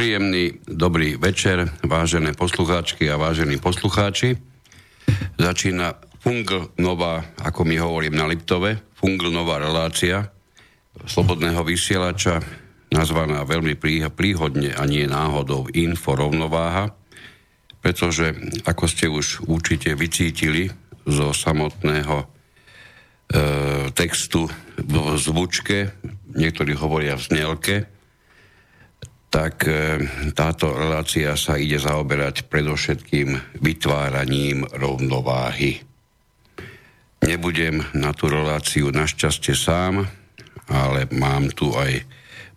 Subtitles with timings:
[0.00, 4.32] Príjemný dobrý večer, vážené poslucháčky a vážení poslucháči.
[5.36, 5.92] Začína
[6.24, 10.32] Fungl Nová, ako my hovorím na Liptove, Fungl Nová relácia
[11.04, 12.40] slobodného vysielača,
[12.88, 13.76] nazvaná veľmi
[14.16, 16.96] príhodne a nie náhodou Info rovnováha,
[17.84, 18.32] pretože,
[18.64, 20.72] ako ste už určite vycítili
[21.04, 22.26] zo samotného e,
[23.92, 24.48] textu
[24.80, 25.92] v zvučke,
[26.32, 27.99] niektorí hovoria v znelke,
[29.30, 30.02] tak e,
[30.34, 35.86] táto relácia sa ide zaoberať predovšetkým vytváraním rovnováhy.
[37.22, 40.02] Nebudem na tú reláciu našťastie sám,
[40.66, 42.02] ale mám tu aj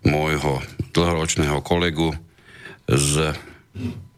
[0.02, 2.10] môjho dlhoročného kolegu
[2.90, 3.32] z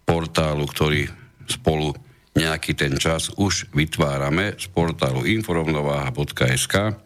[0.09, 1.07] portálu, ktorý
[1.47, 1.93] spolu
[2.37, 7.06] nejaký ten čas už vytvárame z portálu inforovnováha.sk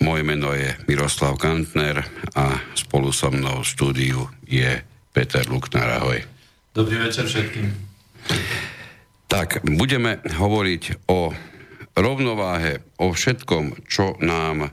[0.00, 2.04] moje meno je Miroslav Kantner
[2.36, 6.00] a spolu so mnou v štúdiu je Peter Luknar.
[6.00, 6.20] Ahoj.
[6.76, 7.72] Dobrý večer všetkým.
[9.26, 11.32] Tak, budeme hovoriť o
[11.96, 14.70] rovnováhe, o všetkom, čo nám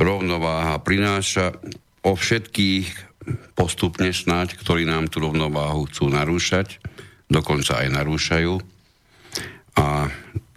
[0.00, 1.54] rovnováha prináša,
[2.02, 3.14] o všetkých
[3.56, 6.80] postupne snáď, ktorí nám tú rovnováhu chcú narúšať,
[7.28, 8.54] dokonca aj narúšajú.
[9.74, 10.08] A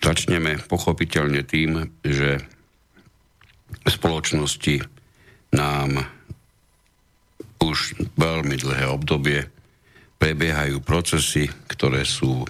[0.04, 2.44] začneme pochopiteľne tým, že
[3.88, 4.84] spoločnosti
[5.56, 6.04] nám
[7.64, 9.48] už veľmi dlhé obdobie
[10.18, 12.46] prebiehajú procesy, ktoré sú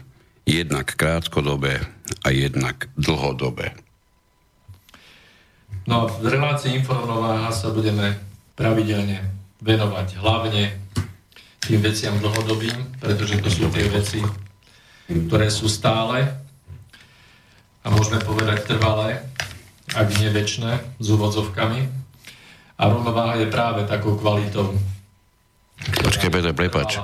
[0.47, 1.83] jednak krátkodobé
[2.23, 3.75] a jednak dlhodobé.
[5.88, 8.16] No v relácii Informováha sa budeme
[8.56, 9.23] pravidelne
[9.63, 10.63] venovať hlavne
[11.63, 14.23] tým veciam dlhodobým, pretože to sú tie veci,
[15.07, 16.23] ktoré sú stále
[17.83, 19.23] a môžeme povedať trvalé
[19.97, 21.81] ak nie väčšie, s úvodzovkami.
[22.78, 24.78] A rovnováha je práve takou kvalitou.
[25.78, 27.02] Počkaj, Peter, prepač.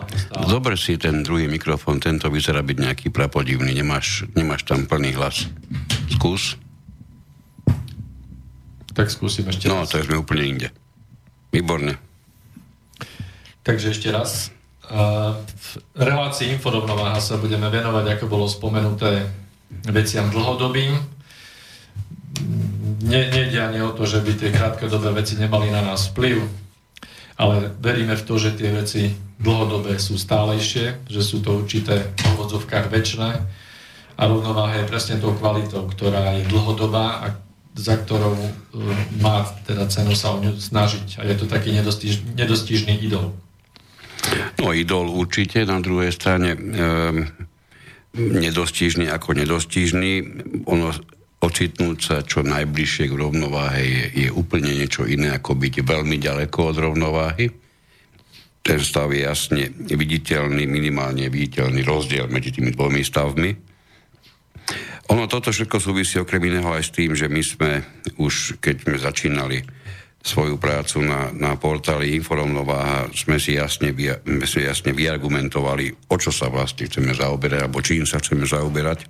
[0.49, 5.49] Dobre si ten druhý mikrofón, tento vyzerá byť nejaký prapodivný, nemáš, nemáš tam plný hlas.
[6.13, 6.57] Skús.
[8.93, 9.89] Tak skúsim ešte no, raz.
[9.89, 10.67] No, to sme úplne inde.
[11.49, 11.97] Výborne.
[13.65, 14.53] Takže ešte raz.
[14.89, 19.25] V relácii Inforovnováha sa budeme venovať, ako bolo spomenuté,
[19.89, 20.93] veciam dlhodobým,
[23.03, 26.41] ne, nejde ani o to, že by tie krátkodobé veci nemali na nás vplyv,
[27.37, 32.21] ale veríme v to, že tie veci dlhodobé sú stálejšie, že sú to určité v
[32.37, 33.29] úvodzovkách väčšie
[34.13, 37.25] a rovnováha je presne tou kvalitou, ktorá je dlhodobá a
[37.73, 38.51] za ktorou e,
[39.17, 41.17] má teda cenu sa o ňu snažiť.
[41.17, 43.33] A je to taký nedostiž, nedostižný idol.
[44.61, 46.59] No idol určite, na druhej strane e,
[48.13, 50.11] nedostižný ako nedostižný.
[50.69, 50.93] Ono
[51.43, 56.57] ocitnúť sa čo najbližšie k rovnováhe je, je úplne niečo iné, ako byť veľmi ďaleko
[56.71, 57.45] od rovnováhy.
[58.63, 63.51] Ten stav je jasne viditeľný, minimálne viditeľný rozdiel medzi tými dvomi stavmi.
[65.11, 67.71] Ono toto všetko súvisí okrem iného aj s tým, že my sme
[68.23, 69.59] už, keď sme začínali
[70.23, 73.91] svoju prácu na, na portáli Inforovnováha, sme si jasne,
[74.23, 79.03] sme jasne vyargumentovali, o čo sa vlastne chceme zaoberať, alebo čím sa chceme zaoberať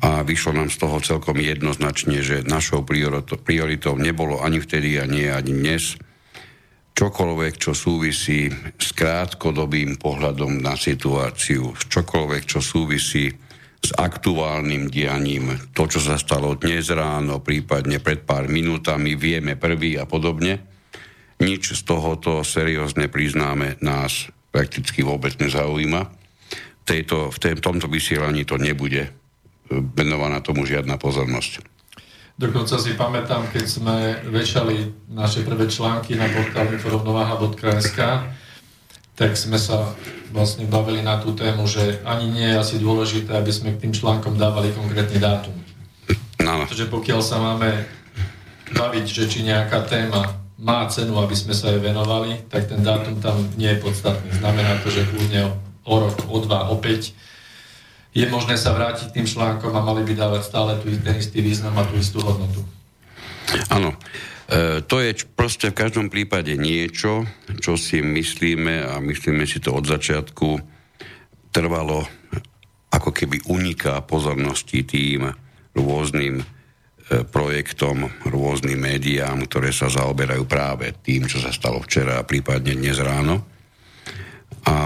[0.00, 5.28] a vyšlo nám z toho celkom jednoznačne, že našou prioritou nebolo ani vtedy a nie
[5.32, 5.96] ani dnes
[6.96, 8.48] čokoľvek, čo súvisí
[8.80, 13.28] s krátkodobým pohľadom na situáciu, čokoľvek, čo súvisí
[13.76, 20.00] s aktuálnym dianím, to, čo sa stalo dnes ráno, prípadne pred pár minútami, vieme prvý
[20.00, 20.64] a podobne.
[21.36, 26.08] Nič z tohoto seriózne priznáme nás prakticky vôbec nezaujíma.
[26.88, 29.25] Tejto, v tomto vysielaní to nebude
[29.70, 31.66] venovaná tomu žiadna pozornosť.
[32.36, 33.96] Dokonca si pamätám, keď sme
[34.28, 37.98] vešali naše prvé články na portáli forovnováha.sk,
[39.16, 39.96] tak sme sa
[40.36, 43.96] vlastne bavili na tú tému, že ani nie je asi dôležité, aby sme k tým
[43.96, 45.56] článkom dávali konkrétny dátum.
[46.44, 46.68] No.
[46.68, 47.88] Pretože pokiaľ sa máme
[48.76, 53.16] baviť, že či nejaká téma má cenu, aby sme sa jej venovali, tak ten dátum
[53.24, 54.28] tam nie je podstatný.
[54.36, 55.56] Znamená to, že kľudne
[55.88, 57.16] o rok, o dva, o päť
[58.16, 61.76] je možné sa vrátiť tým článkom a mali by dávať stále tú, ten istý význam
[61.76, 62.64] a tú istú hodnotu.
[63.68, 63.92] Áno.
[64.48, 67.28] E, to je proste v každom prípade niečo,
[67.60, 70.48] čo si myslíme a myslíme si to od začiatku
[71.52, 72.08] trvalo
[72.88, 75.28] ako keby uniká pozornosti tým
[75.76, 76.44] rôznym e,
[77.28, 82.96] projektom, rôznym médiám, ktoré sa zaoberajú práve tým, čo sa stalo včera a prípadne dnes
[82.96, 83.44] ráno.
[84.64, 84.76] A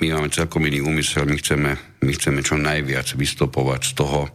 [0.00, 1.70] my máme celkom iný úmysel, my chceme,
[2.02, 4.30] my chceme čo najviac vystopovať z toho, e,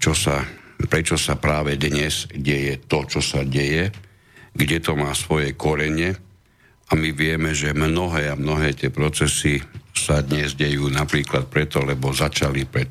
[0.00, 0.40] čo sa
[0.86, 3.92] prečo sa práve dnes deje to, čo sa deje,
[4.52, 6.18] kde to má svoje korene
[6.90, 9.62] a my vieme, že mnohé a mnohé tie procesy
[9.94, 12.90] sa dnes dejú napríklad preto, lebo začali pred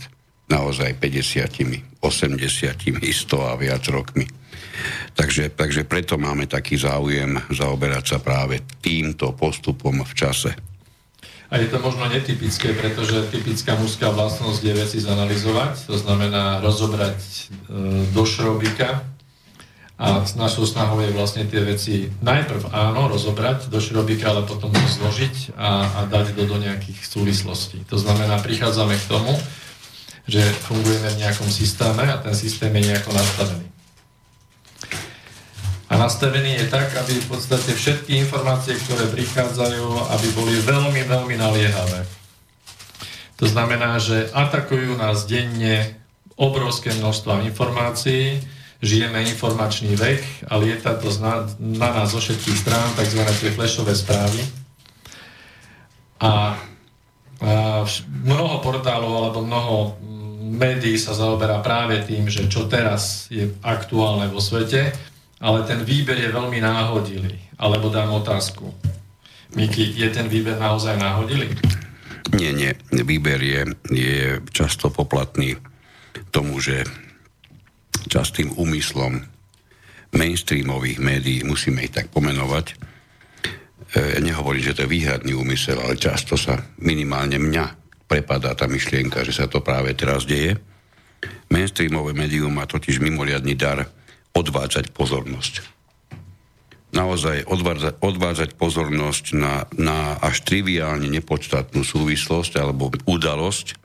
[0.50, 4.26] naozaj 50, 80, 100 a viac rokmi.
[5.14, 10.52] Takže, takže preto máme taký záujem zaoberať sa práve týmto postupom v čase.
[11.52, 17.20] A je to možno netypické, pretože typická mužská vlastnosť je veci zanalizovať, to znamená rozobrať
[17.20, 17.40] e,
[18.16, 19.04] do šrobika
[20.00, 24.80] a našou snahou je vlastne tie veci najprv áno, rozobrať do šrobika, ale potom to
[24.80, 27.84] zložiť a, a dať do, do nejakých súvislostí.
[27.92, 29.36] To znamená, prichádzame k tomu,
[30.32, 33.71] že fungujeme v nejakom systéme a ten systém je nejako nastavený
[35.92, 41.36] a nastavený je tak, aby v podstate všetky informácie, ktoré prichádzajú, aby boli veľmi, veľmi
[41.36, 42.08] naliehavé.
[43.44, 46.00] To znamená, že atakujú nás denne
[46.40, 48.40] obrovské množstvo informácií,
[48.80, 53.28] žijeme informačný vek a lieta to na, na nás zo všetkých strán, tzv.
[53.28, 54.48] tie flashové správy.
[56.24, 56.56] A,
[57.44, 57.52] a
[58.24, 59.76] mnoho portálov alebo mnoho
[60.56, 65.11] médií sa zaoberá práve tým, že čo teraz je aktuálne vo svete
[65.42, 67.58] ale ten výber je veľmi náhodilý.
[67.58, 68.70] Alebo dám otázku.
[69.58, 71.50] Miki, je ten výber naozaj náhodilý?
[72.38, 72.72] Nie, nie.
[72.94, 73.62] Výber je,
[73.92, 75.58] je často poplatný
[76.32, 76.88] tomu, že
[78.08, 79.20] častým úmyslom
[80.16, 82.76] mainstreamových médií, musíme ich tak pomenovať, e,
[84.24, 87.66] nehovorím, že to je výhradný úmysel, ale často sa minimálne mňa
[88.08, 90.60] prepadá tá myšlienka, že sa to práve teraz deje.
[91.48, 93.88] Mainstreamové médium má totiž mimoriadný dar
[94.36, 95.54] odvádzať pozornosť.
[96.92, 103.80] Naozaj odvádzať, odvádzať pozornosť na, na až triviálne nepodstatnú súvislosť alebo udalosť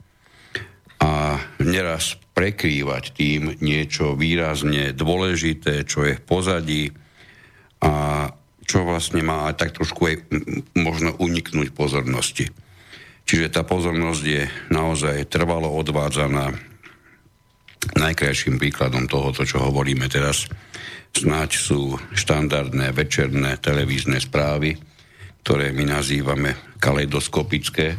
[0.99, 6.83] a neraz prekrývať tým niečo výrazne dôležité, čo je v pozadí
[7.79, 8.27] a
[8.67, 10.15] čo vlastne má aj tak trošku aj
[10.75, 12.51] možno uniknúť pozornosti.
[13.23, 16.51] Čiže tá pozornosť je naozaj trvalo odvádzaná
[17.77, 20.49] Najkrajším príkladom tohoto, čo hovoríme teraz,
[21.13, 24.75] snáď sú štandardné večerné televízne správy,
[25.45, 27.95] ktoré my nazývame kaleidoskopické.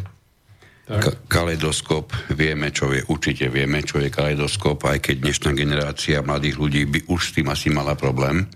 [0.89, 6.57] Ka- kaleidoskop, vieme, čo je, určite vieme, čo je kaleidoskop, aj keď dnešná generácia mladých
[6.57, 8.49] ľudí by už s tým asi mala problém,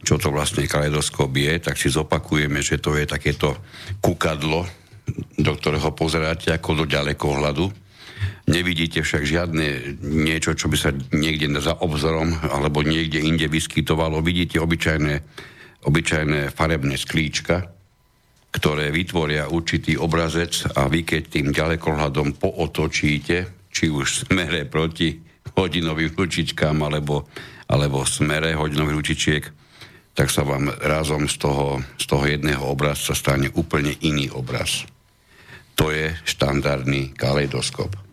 [0.00, 3.60] čo to vlastne kaleidoskop je, tak si zopakujeme, že to je takéto
[4.00, 4.64] kukadlo,
[5.36, 7.89] do ktorého pozeráte ako do ďalekohľadu
[8.50, 14.18] Nevidíte však žiadne niečo, čo by sa niekde za obzorom alebo niekde inde vyskytovalo.
[14.24, 15.14] Vidíte obyčajné,
[15.86, 17.70] obyčajné farebné sklíčka,
[18.50, 25.14] ktoré vytvoria určitý obrazec a vy keď tým ďalekohľadom pootočíte, či už smere proti
[25.54, 27.30] hodinovým ručičkám alebo,
[27.70, 29.44] alebo smere hodinových ručičiek,
[30.10, 34.84] tak sa vám razom z toho, z toho jedného obrazca stane úplne iný obraz.
[35.78, 38.09] To je štandardný kaleidoskop.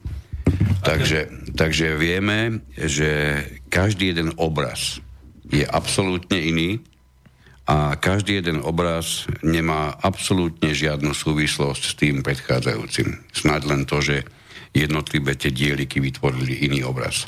[0.84, 5.04] Takže, takže vieme, že každý jeden obraz
[5.48, 6.80] je absolútne iný
[7.68, 13.28] a každý jeden obraz nemá absolútne žiadnu súvislosť s tým predchádzajúcim.
[13.36, 14.24] Snad len to, že
[14.72, 17.28] jednotlivé tie dieliky vytvorili iný obraz.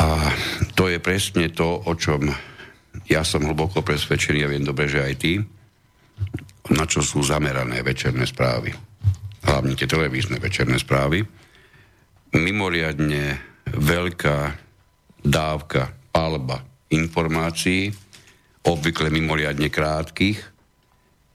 [0.00, 0.32] A
[0.76, 2.28] to je presne to, o čom
[3.08, 5.40] ja som hlboko presvedčený a viem dobre, že aj ty,
[6.72, 8.89] na čo sú zamerané večerné správy.
[9.44, 11.24] Hlavne tie televízne večerné správy
[12.30, 14.38] mimoriadne veľká
[15.26, 17.90] dávka, palba informácií,
[18.62, 20.50] obvykle mimoriadne krátkých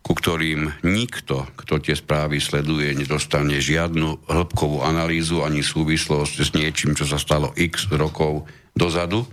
[0.06, 6.94] ku ktorým nikto, kto tie správy sleduje, nedostane žiadnu hĺbkovú analýzu ani súvislosť s niečím,
[6.94, 8.46] čo sa stalo x rokov
[8.78, 9.26] dozadu.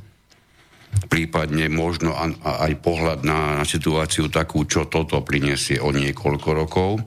[1.13, 7.05] Prípadne možno aj pohľad na, situáciu takú, čo toto prinesie o niekoľko rokov.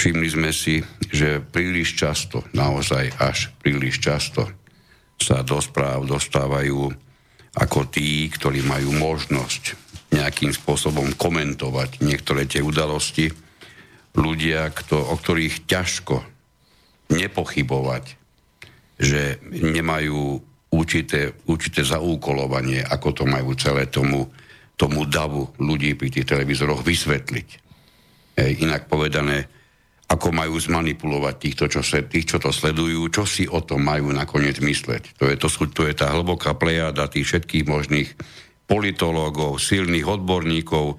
[0.00, 0.80] Všimli sme si,
[1.12, 4.48] že príliš často, naozaj až príliš často
[5.20, 6.88] sa do správ dostávajú
[7.52, 9.76] ako tí, ktorí majú možnosť
[10.16, 13.28] nejakým spôsobom komentovať niektoré tie udalosti.
[14.16, 16.24] Ľudia, kto, o ktorých ťažko
[17.12, 18.04] nepochybovať,
[18.96, 20.40] že nemajú
[20.72, 24.32] určité, určité zaúkolovanie, ako to majú celé tomu,
[24.80, 27.48] tomu davu ľudí pri tých televízoroch vysvetliť.
[28.40, 29.59] Ej, inak povedané,
[30.10, 34.58] ako majú zmanipulovať týchto, čo, tých, čo to sledujú, čo si o tom majú nakoniec
[34.58, 35.22] mysleť.
[35.22, 38.10] To je, to, to je tá hlboká plejada tých všetkých možných
[38.66, 40.86] politológov, silných odborníkov.
[40.90, 40.96] E,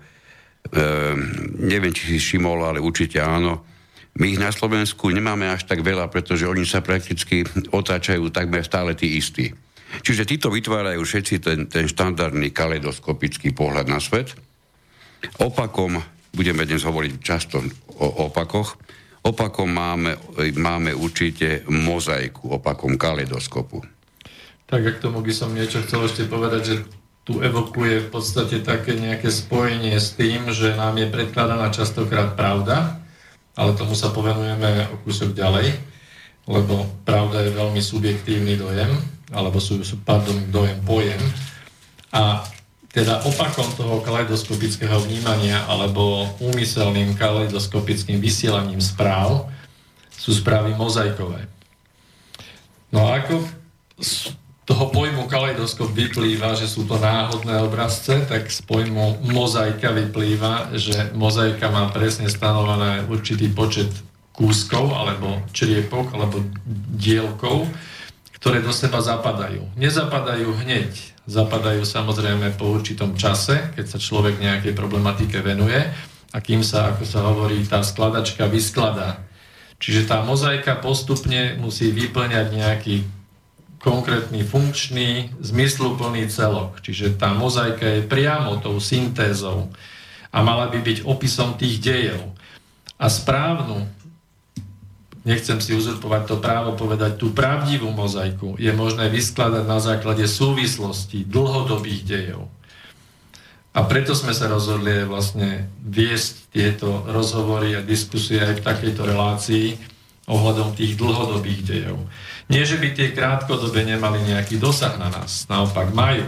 [1.59, 3.67] neviem, či si všimol, ale určite áno.
[4.15, 8.95] My ich na Slovensku nemáme až tak veľa, pretože oni sa prakticky otáčajú takmer stále
[8.95, 9.51] tí istí.
[9.91, 14.31] Čiže títo vytvárajú všetci ten, ten štandardný kaleidoskopický pohľad na svet.
[15.43, 15.99] Opakom,
[16.31, 17.59] budeme dnes hovoriť často
[17.99, 18.79] o opakoch,
[19.21, 20.17] opakom máme,
[20.57, 23.85] máme určite mozaiku, opakom kaleidoskopu.
[24.65, 26.75] Tak a k tomu by som niečo chcel ešte povedať, že
[27.21, 32.97] tu evokuje v podstate také nejaké spojenie s tým, že nám je predkladaná častokrát pravda,
[33.53, 35.75] ale tomu sa povenujeme o kúsok ďalej,
[36.49, 38.89] lebo pravda je veľmi subjektívny dojem,
[39.29, 41.21] alebo sú, pardon, dojem, pojem.
[42.09, 42.41] A
[42.91, 49.47] teda opakom toho kaleidoskopického vnímania alebo úmyselným kaleidoskopickým vysielaním správ
[50.11, 51.47] sú správy mozaikové.
[52.91, 53.47] No a ako
[54.67, 61.15] toho pojmu kaleidoskop vyplýva, že sú to náhodné obrazce, tak z pojmu mozaika vyplýva, že
[61.15, 63.89] mozaika má presne stanované určitý počet
[64.31, 66.43] kúskov alebo čriepok alebo
[66.95, 67.67] dielkov,
[68.41, 69.69] ktoré do seba zapadajú.
[69.77, 70.89] Nezapadajú hneď,
[71.29, 75.77] zapadajú samozrejme po určitom čase, keď sa človek nejakej problematike venuje
[76.33, 79.21] a kým sa, ako sa hovorí, tá skladačka vyskladá.
[79.77, 82.95] Čiže tá mozaika postupne musí vyplňať nejaký
[83.77, 86.81] konkrétny funkčný, zmysluplný celok.
[86.81, 89.69] Čiže tá mozaika je priamo tou syntézou
[90.33, 92.33] a mala by byť opisom tých dejov.
[92.97, 93.85] A správnu,
[95.21, 101.25] nechcem si uzurpovať to právo povedať, tú pravdivú mozaiku je možné vyskladať na základe súvislosti
[101.29, 102.49] dlhodobých dejov.
[103.71, 109.67] A preto sme sa rozhodli vlastne viesť tieto rozhovory a diskusie aj v takejto relácii
[110.27, 111.99] ohľadom tých dlhodobých dejov.
[112.51, 116.27] Nie, že by tie krátkodobé nemali nejaký dosah na nás, naopak majú.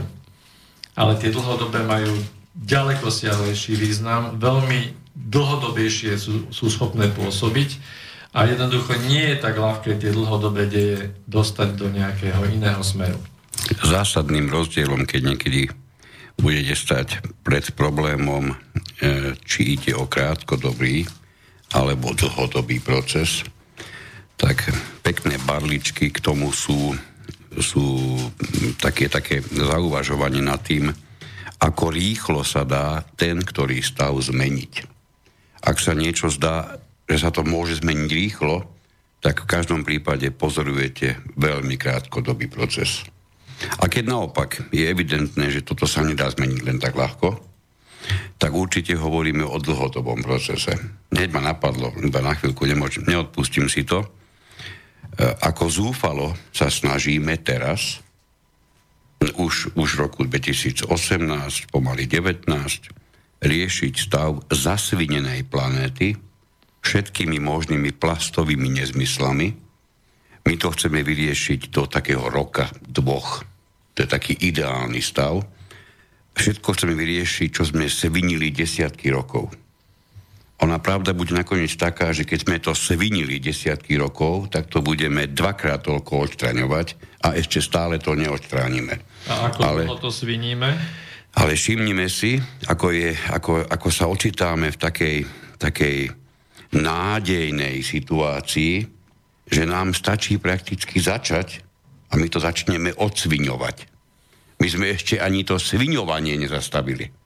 [0.96, 2.16] Ale tie dlhodobé majú
[2.56, 7.76] ďaleko siahlejší význam, veľmi dlhodobejšie sú, sú schopné pôsobiť
[8.34, 13.22] a jednoducho nie je tak ľahké tie dlhodobé deje dostať do nejakého iného smeru.
[13.86, 15.70] Zásadným rozdielom, keď niekedy
[16.42, 17.08] budete stať
[17.46, 18.56] pred problémom, e,
[19.46, 21.06] či ide o krátkodobý
[21.78, 23.46] alebo dlhodobý proces,
[24.34, 24.66] tak
[25.06, 26.98] pekné barličky k tomu sú,
[27.62, 28.18] sú
[28.82, 30.90] také, také zauvažovanie nad tým,
[31.62, 34.90] ako rýchlo sa dá ten, ktorý stav zmeniť.
[35.64, 38.64] Ak sa niečo zdá, že sa to môže zmeniť rýchlo,
[39.24, 43.08] tak v každom prípade pozorujete veľmi krátkodobý proces.
[43.80, 47.40] A keď naopak je evidentné, že toto sa nedá zmeniť len tak ľahko,
[48.36, 50.76] tak určite hovoríme o dlhodobom procese.
[51.08, 54.04] Hneď ma napadlo, iba na chvíľku nemôžem, neodpustím si to,
[55.14, 58.02] E, ako zúfalo sa snažíme teraz,
[59.24, 60.90] už, už v roku 2018,
[61.70, 62.50] pomaly 19,
[63.40, 66.18] riešiť stav zasvinenej planéty
[66.84, 69.48] všetkými možnými plastovými nezmyslami.
[70.44, 73.48] My to chceme vyriešiť do takého roka, dvoch.
[73.96, 75.40] To je taký ideálny stav.
[76.36, 79.64] Všetko chceme vyriešiť, čo sme svinili desiatky rokov
[80.64, 85.28] ona pravda bude nakoniec taká, že keď sme to svinili desiatky rokov, tak to budeme
[85.28, 88.96] dvakrát toľko odstraňovať a ešte stále to neodstránime.
[89.28, 90.72] A ako ale, to sviníme?
[91.36, 92.40] Ale všimnime si,
[92.72, 95.18] ako, je, ako, ako sa očitáme v takej,
[95.60, 95.98] takej
[96.74, 98.76] nádejnej situácii,
[99.46, 101.62] že nám stačí prakticky začať
[102.10, 103.78] a my to začneme odsviňovať.
[104.62, 107.24] My sme ešte ani to sviňovanie nezastavili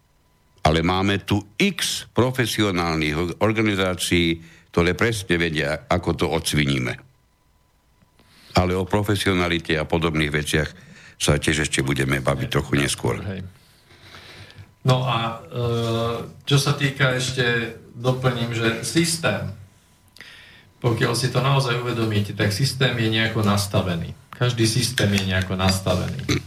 [0.67, 4.35] ale máme tu x profesionálnych organizácií,
[4.75, 6.91] ktoré presne vedia, ako to odsviníme.
[8.59, 10.69] Ale o profesionalite a podobných veciach
[11.15, 13.15] sa tiež ešte budeme baviť trochu neskôr.
[14.87, 15.33] No a e,
[16.47, 19.51] čo sa týka ešte, doplním, že systém,
[20.79, 24.15] pokiaľ si to naozaj uvedomíte, tak systém je nejako nastavený.
[24.31, 26.39] Každý systém je nejako nastavený.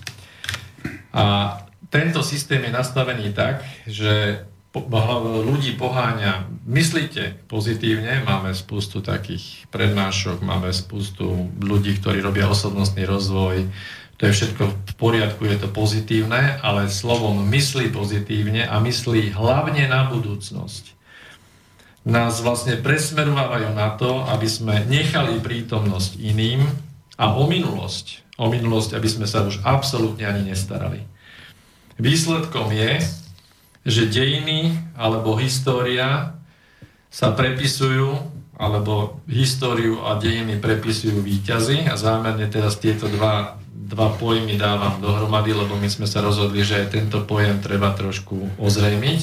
[1.10, 1.58] A
[1.90, 4.46] tento systém je nastavený tak, že
[5.42, 13.66] ľudí poháňa, myslíte pozitívne, máme spustu takých prednášok, máme spustu ľudí, ktorí robia osobnostný rozvoj,
[14.20, 19.88] to je všetko v poriadku, je to pozitívne, ale slovom myslí pozitívne a myslí hlavne
[19.88, 20.92] na budúcnosť.
[22.04, 26.68] Nás vlastne presmerovávajú na to, aby sme nechali prítomnosť iným
[27.16, 31.00] a o minulosť, o minulosť, aby sme sa už absolútne ani nestarali.
[31.96, 33.00] Výsledkom je,
[33.88, 36.36] že dejiny alebo história
[37.08, 38.20] sa prepisujú,
[38.60, 45.56] alebo históriu a dejiny prepisujú výťazy a zámerne teraz tieto dva, dva pojmy dávam dohromady,
[45.56, 49.20] lebo my sme sa rozhodli, že aj tento pojem treba trošku ozrejmiť,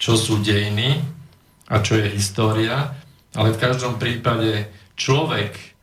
[0.00, 1.04] čo sú dejiny
[1.68, 2.96] a čo je história,
[3.36, 5.76] ale v každom prípade človek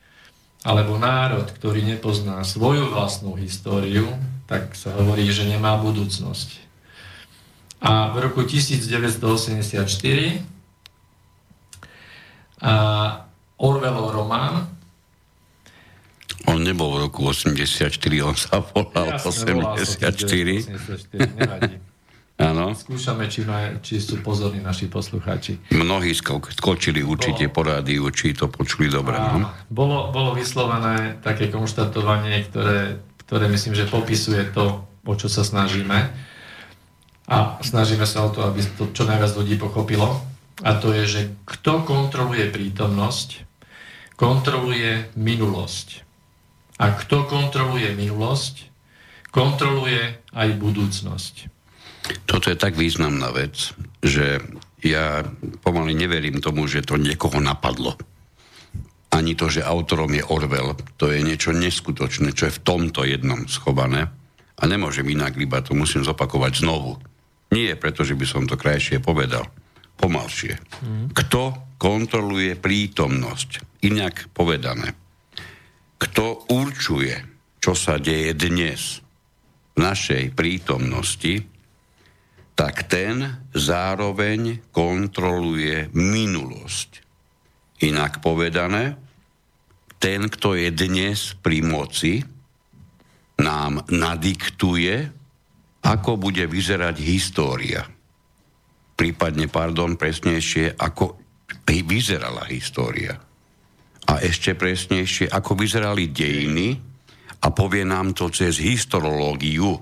[0.66, 4.10] alebo národ, ktorý nepozná svoju vlastnú históriu,
[4.50, 6.62] tak sa hovorí, že nemá budúcnosť.
[7.82, 9.22] A v roku 1984
[9.74, 9.86] a
[13.62, 14.70] Orwellov román
[16.50, 17.86] on nebol v roku 84,
[18.26, 20.66] on sa volal Jasne, 84.
[20.66, 21.92] 84
[22.42, 22.74] Áno.
[22.74, 25.62] Skúšame, či, ma, či sú pozorní naši poslucháči.
[25.78, 29.14] Mnohí skočili určite bolo, po rádiu, či to počuli dobre.
[29.14, 29.54] no?
[29.70, 32.98] bolo, bolo vyslovené také konštatovanie, ktoré,
[33.30, 36.10] ktoré myslím, že popisuje to, o čo sa snažíme
[37.30, 40.31] a snažíme sa o to, aby to čo najviac ľudí pochopilo.
[40.62, 43.50] A to je, že kto kontroluje prítomnosť,
[44.14, 46.06] kontroluje minulosť.
[46.78, 48.70] A kto kontroluje minulosť,
[49.34, 51.36] kontroluje aj budúcnosť.
[52.26, 54.42] Toto je tak významná vec, že
[54.82, 55.22] ja
[55.62, 57.98] pomaly neverím tomu, že to niekoho napadlo.
[59.12, 63.46] Ani to, že autorom je Orwell, to je niečo neskutočné, čo je v tomto jednom
[63.46, 64.10] schované.
[64.62, 67.02] A nemôžem inak, iba to musím zopakovať znovu.
[67.52, 69.50] Nie preto, že by som to krajšie povedal.
[70.02, 70.58] Pomalšie.
[71.14, 73.82] Kto kontroluje prítomnosť?
[73.86, 74.98] Inak povedané.
[76.02, 77.14] Kto určuje,
[77.62, 79.06] čo sa deje dnes
[79.78, 81.46] v našej prítomnosti,
[82.58, 86.90] tak ten zároveň kontroluje minulosť.
[87.86, 88.98] Inak povedané,
[90.02, 92.26] ten, kto je dnes pri moci,
[93.42, 95.10] nám nadiktuje,
[95.82, 97.86] ako bude vyzerať história.
[99.02, 101.18] Prípadne, pardon, presnejšie, ako
[101.66, 103.18] vyzerala história.
[104.06, 106.78] A ešte presnejšie, ako vyzerali dejiny
[107.42, 109.74] a povie nám to cez historiológiu,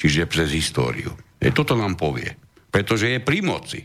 [0.00, 1.12] čiže cez históriu.
[1.36, 2.32] E toto nám povie,
[2.72, 3.84] pretože je pri moci.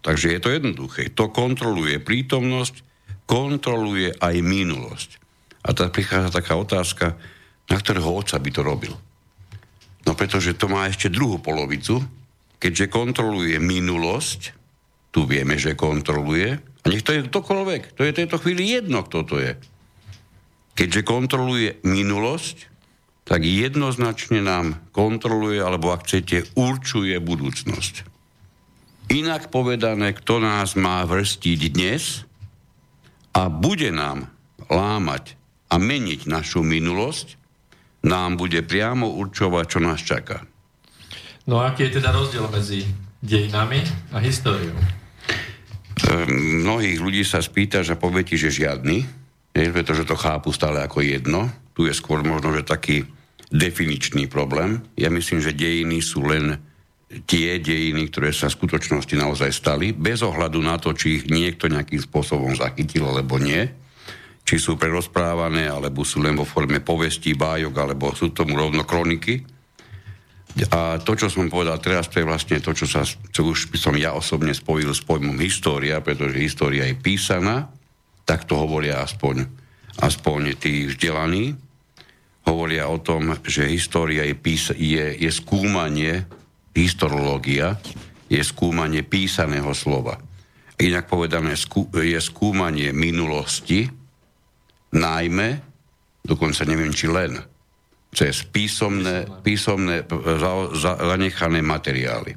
[0.00, 1.12] Takže je to jednoduché.
[1.12, 2.74] To kontroluje prítomnosť,
[3.28, 5.10] kontroluje aj minulosť.
[5.68, 7.20] A tak prichádza taká otázka,
[7.68, 8.96] na ktorého otca by to robil.
[10.08, 12.21] No pretože to má ešte druhú polovicu,
[12.62, 14.54] keďže kontroluje minulosť,
[15.10, 19.02] tu vieme, že kontroluje, a nech to je ktokoľvek, to je v tejto chvíli jedno,
[19.02, 19.52] kto to je.
[20.78, 22.70] Keďže kontroluje minulosť,
[23.26, 28.06] tak jednoznačne nám kontroluje, alebo ak chcete, určuje budúcnosť.
[29.10, 32.24] Inak povedané, kto nás má vrstiť dnes
[33.34, 34.30] a bude nám
[34.70, 35.34] lámať
[35.68, 37.36] a meniť našu minulosť,
[38.06, 40.42] nám bude priamo určovať, čo nás čaká.
[41.46, 42.86] No a aký je teda rozdiel medzi
[43.18, 43.82] dejinami
[44.14, 44.74] a históriou?
[46.06, 49.04] Ehm, mnohých ľudí sa spýta, že povie ti, že žiadny,
[49.52, 51.50] je, pretože to chápu stále ako jedno.
[51.76, 53.04] Tu je skôr možno, že taký
[53.52, 54.80] definičný problém.
[54.96, 56.56] Ja myslím, že dejiny sú len
[57.28, 61.68] tie dejiny, ktoré sa v skutočnosti naozaj stali, bez ohľadu na to, či ich niekto
[61.68, 63.82] nejakým spôsobom zachytil alebo nie
[64.42, 69.38] či sú prerozprávané, alebo sú len vo forme povestí, bájok, alebo sú tomu rovno kroniky.
[70.52, 73.78] A to, čo som povedal teraz, to je vlastne to, čo, sa, čo už by
[73.80, 77.72] som ja osobne spojil s pojmom história, pretože história je písaná,
[78.28, 79.48] tak to hovoria aspoň,
[80.04, 81.56] aspoň tí vzdelaní.
[82.44, 86.28] Hovoria o tom, že história je, pís- je, je skúmanie,
[86.76, 87.80] historiológia
[88.28, 90.20] je skúmanie písaného slova.
[90.80, 91.56] Inak povedané,
[91.96, 93.88] je skúmanie minulosti,
[94.92, 95.60] najmä,
[96.24, 97.40] dokonca neviem, či len,
[98.12, 102.36] cez písomné, písomné za, za, zanechané materiály.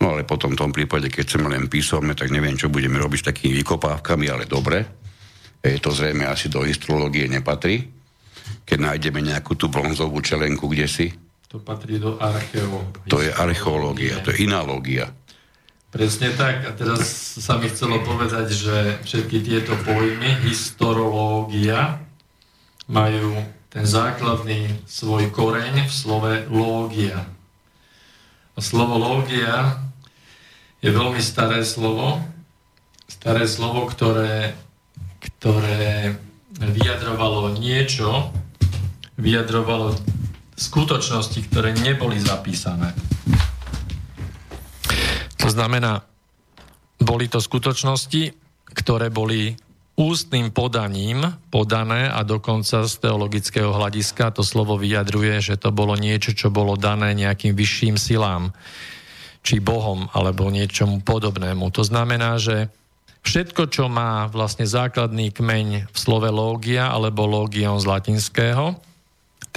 [0.00, 3.20] No ale potom v tom prípade, keď chceme len písomné, tak neviem, čo budeme robiť
[3.20, 4.84] s takými vykopávkami, ale dobre.
[5.60, 7.84] Je to zrejme asi do historiológie nepatrí.
[8.64, 11.06] Keď nájdeme nejakú tú bronzovú čelenku kde si,
[11.46, 13.06] To patrí do archeológie.
[13.06, 15.14] To je archeológia, to je inalógia.
[15.94, 16.66] Presne tak.
[16.66, 17.00] A teraz
[17.38, 22.02] sa mi chcelo povedať, že všetky tieto pojmy, historológia,
[22.90, 23.40] majú
[23.76, 27.28] ten základný svoj koreň v slove lógia.
[28.56, 29.84] A slovo lógia
[30.80, 32.24] je veľmi staré slovo,
[33.04, 34.56] staré slovo, ktoré,
[35.20, 36.16] ktoré
[36.56, 38.32] vyjadrovalo niečo,
[39.20, 39.92] vyjadrovalo
[40.56, 42.96] skutočnosti, ktoré neboli zapísané.
[45.36, 46.00] To znamená,
[46.96, 48.32] boli to skutočnosti,
[48.72, 49.52] ktoré boli
[49.96, 56.36] ústnym podaním podané a dokonca z teologického hľadiska to slovo vyjadruje, že to bolo niečo,
[56.36, 58.52] čo bolo dané nejakým vyšším silám,
[59.40, 61.72] či Bohom, alebo niečomu podobnému.
[61.72, 62.68] To znamená, že
[63.24, 68.76] všetko, čo má vlastne základný kmeň v slove lógia alebo lógion z latinského,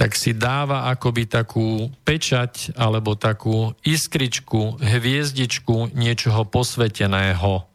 [0.00, 7.69] tak si dáva akoby takú pečať alebo takú iskričku, hviezdičku niečoho posveteného.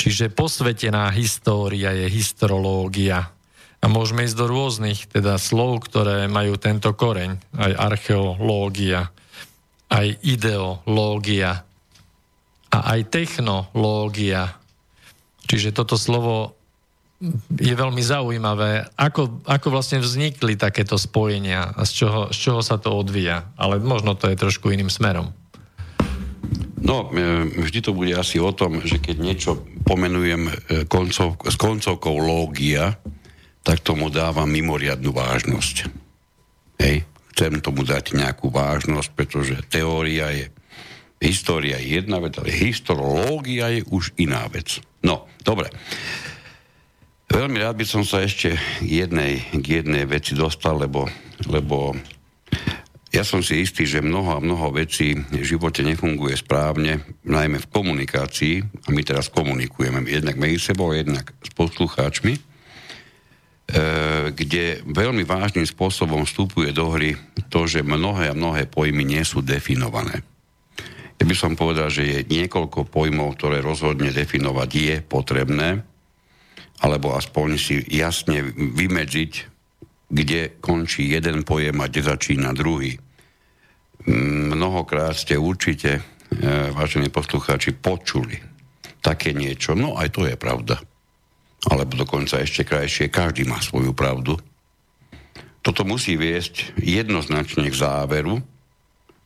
[0.00, 3.36] Čiže posvetená história je historiológia.
[3.80, 7.36] A môžeme ísť do rôznych teda slov, ktoré majú tento koreň.
[7.60, 9.12] Aj archeológia,
[9.92, 11.68] aj ideológia
[12.72, 14.56] a aj technológia.
[15.44, 16.56] Čiže toto slovo
[17.60, 22.80] je veľmi zaujímavé, ako, ako vlastne vznikli takéto spojenia a z čoho, z čoho sa
[22.80, 23.52] to odvíja.
[23.60, 25.36] Ale možno to je trošku iným smerom.
[26.80, 29.50] No, e, vždy to bude asi o tom, že keď niečo
[29.84, 30.52] pomenujem e,
[30.88, 32.96] koncov, s koncovkou lógia,
[33.60, 35.76] tak tomu dávam mimoriadnú vážnosť.
[36.80, 37.04] Hej.
[37.36, 40.52] Chcem tomu dať nejakú vážnosť, pretože teória je
[41.20, 44.80] história je jedna vec, ale histológia je už iná vec.
[45.04, 45.68] No, dobre.
[47.30, 51.06] Veľmi rád by som sa ešte jednej, k jednej veci dostal, lebo,
[51.46, 51.94] lebo
[53.10, 57.70] ja som si istý, že mnoho a mnoho vecí v živote nefunguje správne, najmä v
[57.74, 62.40] komunikácii, a my teraz komunikujeme jednak medzi sebou, jednak s poslucháčmi, e,
[64.30, 67.18] kde veľmi vážnym spôsobom vstupuje do hry
[67.50, 70.22] to, že mnohé a mnohé pojmy nie sú definované.
[71.18, 75.82] Ja by som povedal, že je niekoľko pojmov, ktoré rozhodne definovať je potrebné,
[76.80, 79.49] alebo aspoň si jasne vymedziť,
[80.10, 82.98] kde končí jeden pojem a kde začína druhý.
[84.50, 86.02] Mnohokrát ste určite, e,
[86.74, 88.36] vážení poslucháči, počuli
[89.00, 89.78] také niečo.
[89.78, 90.82] No aj to je pravda.
[91.68, 94.40] Alebo dokonca ešte krajšie, každý má svoju pravdu.
[95.60, 98.40] Toto musí viesť jednoznačne k záveru,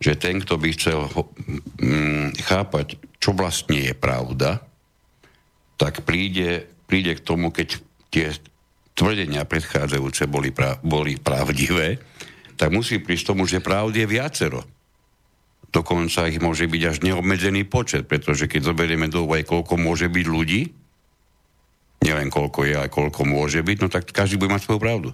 [0.03, 1.07] že ten, kto by chcel
[2.42, 4.59] chápať, čo vlastne je pravda,
[5.79, 7.81] tak príde príde k tomu, keď
[8.12, 8.31] tie
[8.94, 11.98] tvrdenia predchádzajúce boli, pra, boli pravdivé,
[12.54, 14.62] tak musí prísť tomu, že pravd je viacero.
[15.74, 20.26] Dokonca ich môže byť až neobmedzený počet, pretože keď zoberieme do úvahy, koľko môže byť
[20.30, 20.70] ľudí,
[22.07, 25.11] nielen koľko je, ale koľko môže byť, no tak každý bude mať svoju pravdu.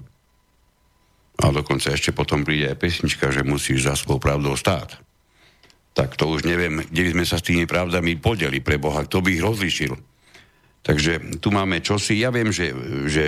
[1.41, 5.01] A dokonca ešte potom príde aj pesnička, že musíš za svojou pravdou stáť.
[5.97, 9.25] Tak to už neviem, kde by sme sa s tými pravdami podeli pre Boha, kto
[9.25, 9.97] by ich rozlišil.
[10.81, 12.25] Takže tu máme čosi.
[12.25, 12.73] Ja viem, že,
[13.05, 13.25] že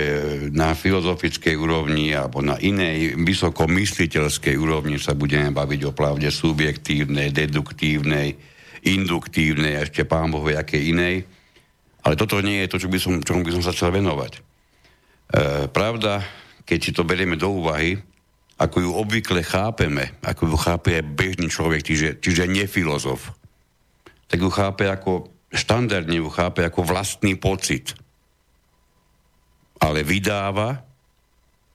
[0.56, 8.32] na filozofickej úrovni alebo na inej vysokomysliteľskej úrovni sa budeme baviť o pravde subjektívnej, deduktívnej,
[8.88, 11.28] induktívnej a ešte pán Boh aké inej.
[12.02, 14.32] Ale toto nie je to, čo by som, čomu by som sa chcel venovať.
[14.32, 14.40] E,
[15.68, 16.24] pravda,
[16.64, 18.00] keď si to berieme do úvahy,
[18.58, 23.34] ako ju obvykle chápeme, ako ju chápe bežný človek, čiže, čiže nefilozof,
[24.26, 27.92] tak ju chápe ako štandardne ju chápe ako vlastný pocit.
[29.78, 30.80] Ale vydáva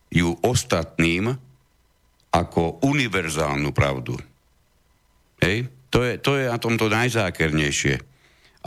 [0.09, 1.31] ju ostatným
[2.33, 4.17] ako univerzálnu pravdu.
[5.39, 5.69] Hej?
[5.93, 7.95] To je, to je na tomto najzákernejšie.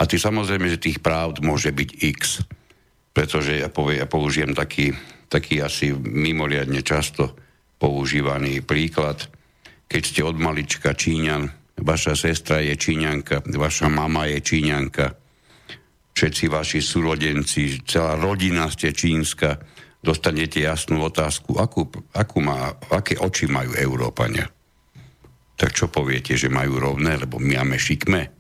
[0.01, 2.40] A ty samozrejme, že tých pravd môže byť x.
[3.12, 4.96] Pretože ja, povie, ja použijem taký,
[5.29, 7.37] taký asi mimoriadne často
[7.77, 9.29] používaný príklad.
[9.90, 15.16] Keď ste od malička Číňan, vaša sestra je Číňanka, vaša mama je Číňanka,
[16.14, 19.57] všetci vaši súrodenci, celá rodina ste čínska,
[20.05, 24.49] dostanete jasnú otázku, akú, akú má, aké oči majú Európania.
[25.57, 28.33] Tak čo poviete, že majú rovné, lebo my máme šikme?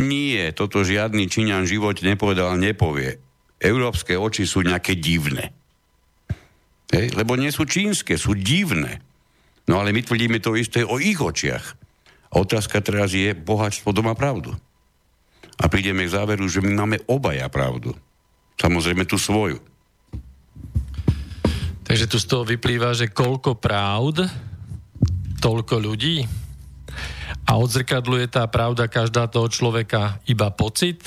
[0.00, 3.20] Nie, toto žiadny Číňan v živote nepovedal, nepovie.
[3.60, 5.52] Európske oči sú nejaké divné.
[6.88, 7.12] Hej?
[7.12, 9.04] Lebo nie sú čínske, sú divné.
[9.68, 11.76] No ale my tvrdíme to isté o ich očiach.
[12.32, 14.56] A otázka teraz je, bohatstvo doma pravdu.
[15.60, 17.92] A prídeme k záveru, že my máme obaja pravdu.
[18.56, 19.60] Samozrejme tú svoju.
[21.84, 24.24] Takže tu z toho vyplýva, že koľko pravd
[25.44, 26.24] toľko ľudí?
[27.42, 31.04] A odzrkadluje tá pravda každá toho človeka iba pocit?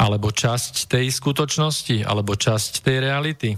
[0.00, 2.06] Alebo časť tej skutočnosti?
[2.06, 3.50] Alebo časť tej reality?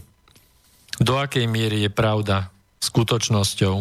[0.97, 2.49] Do akej miery je pravda
[2.81, 3.77] skutočnosťou?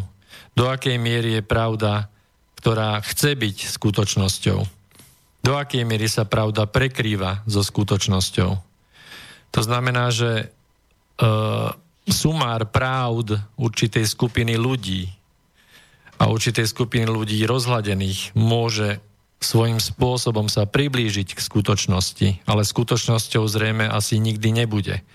[0.54, 2.12] Do akej miery je pravda,
[2.65, 4.60] ktorá chce byť skutočnosťou?
[5.45, 8.51] Do akej miery sa pravda prekrýva so skutočnosťou?
[9.54, 11.69] To znamená, že uh,
[12.10, 15.13] sumár pravd určitej skupiny ľudí
[16.17, 18.97] a určitej skupiny ľudí rozhladených môže
[19.38, 25.06] svojím spôsobom sa priblížiť k skutočnosti, ale skutočnosťou zrejme asi nikdy nebude.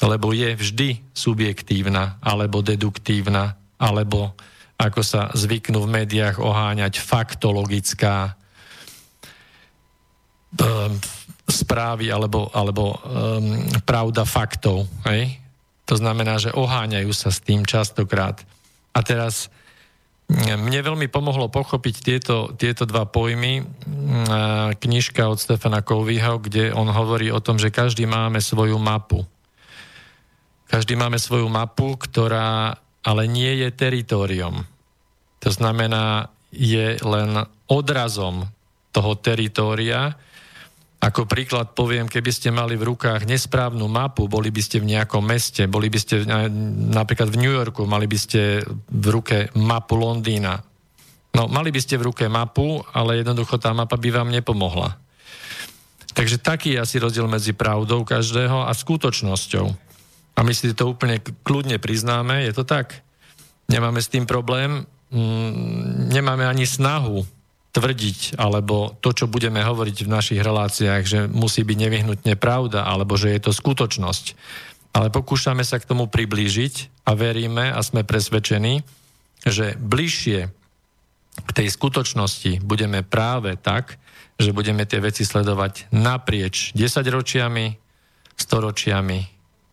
[0.00, 4.32] Lebo je vždy subjektívna, alebo deduktívna, alebo
[4.76, 8.36] ako sa zvyknú v médiách oháňať faktologická
[10.60, 10.92] um,
[11.48, 14.84] správy alebo, alebo um, pravda faktov.
[15.08, 15.40] Hej?
[15.88, 18.42] To znamená, že oháňajú sa s tým častokrát.
[18.92, 19.48] A teraz
[20.26, 23.62] mne veľmi pomohlo pochopiť tieto, tieto dva pojmy
[24.74, 29.22] knižka od Stefana Kovyho, kde on hovorí o tom, že každý máme svoju mapu.
[30.66, 32.74] Každý máme svoju mapu, ktorá
[33.06, 34.66] ale nie je teritorium.
[35.46, 38.50] To znamená, je len odrazom
[38.90, 40.18] toho teritória,
[40.96, 45.22] ako príklad poviem, keby ste mali v rukách nesprávnu mapu, boli by ste v nejakom
[45.22, 46.24] meste, boli by ste
[46.90, 50.58] napríklad v New Yorku, mali by ste v ruke mapu Londýna.
[51.36, 54.96] No, mali by ste v ruke mapu, ale jednoducho tá mapa by vám nepomohla.
[56.16, 59.85] Takže taký je asi rozdiel medzi pravdou každého a skutočnosťou.
[60.36, 63.00] A my si to úplne kľudne priznáme, je to tak.
[63.72, 67.24] Nemáme s tým problém, mm, nemáme ani snahu
[67.76, 73.20] tvrdiť, alebo to, čo budeme hovoriť v našich reláciách, že musí byť nevyhnutne pravda, alebo
[73.20, 74.32] že je to skutočnosť.
[74.96, 78.80] Ale pokúšame sa k tomu priblížiť a veríme a sme presvedčení,
[79.44, 80.48] že bližšie
[81.36, 84.00] k tej skutočnosti budeme práve tak,
[84.40, 87.76] že budeme tie veci sledovať naprieč 10 ročiami,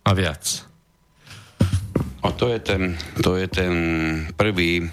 [0.03, 0.73] a viac.
[2.23, 3.73] A to je ten, to je ten
[4.39, 4.87] prvý,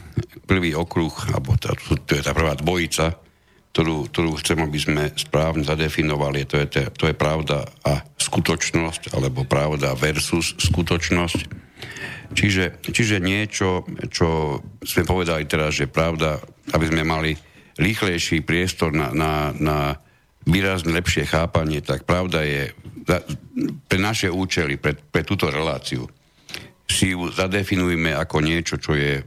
[0.51, 3.15] prvý okruh, alebo tá, to je tá prvá dvojica,
[3.71, 6.43] ktorú, ktorú chcem, aby sme správne zadefinovali.
[6.51, 11.71] To je, to, to je pravda a skutočnosť, alebo pravda versus skutočnosť.
[12.35, 16.43] Čiže, čiže niečo, čo sme povedali teraz, že pravda,
[16.75, 17.35] aby sme mali
[17.79, 19.79] rýchlejší priestor na, na, na
[20.49, 22.73] výrazne lepšie chápanie, tak pravda je
[23.87, 26.07] pre naše účely, pre, pre túto reláciu
[26.91, 29.23] si ju zadefinujme ako niečo, čo je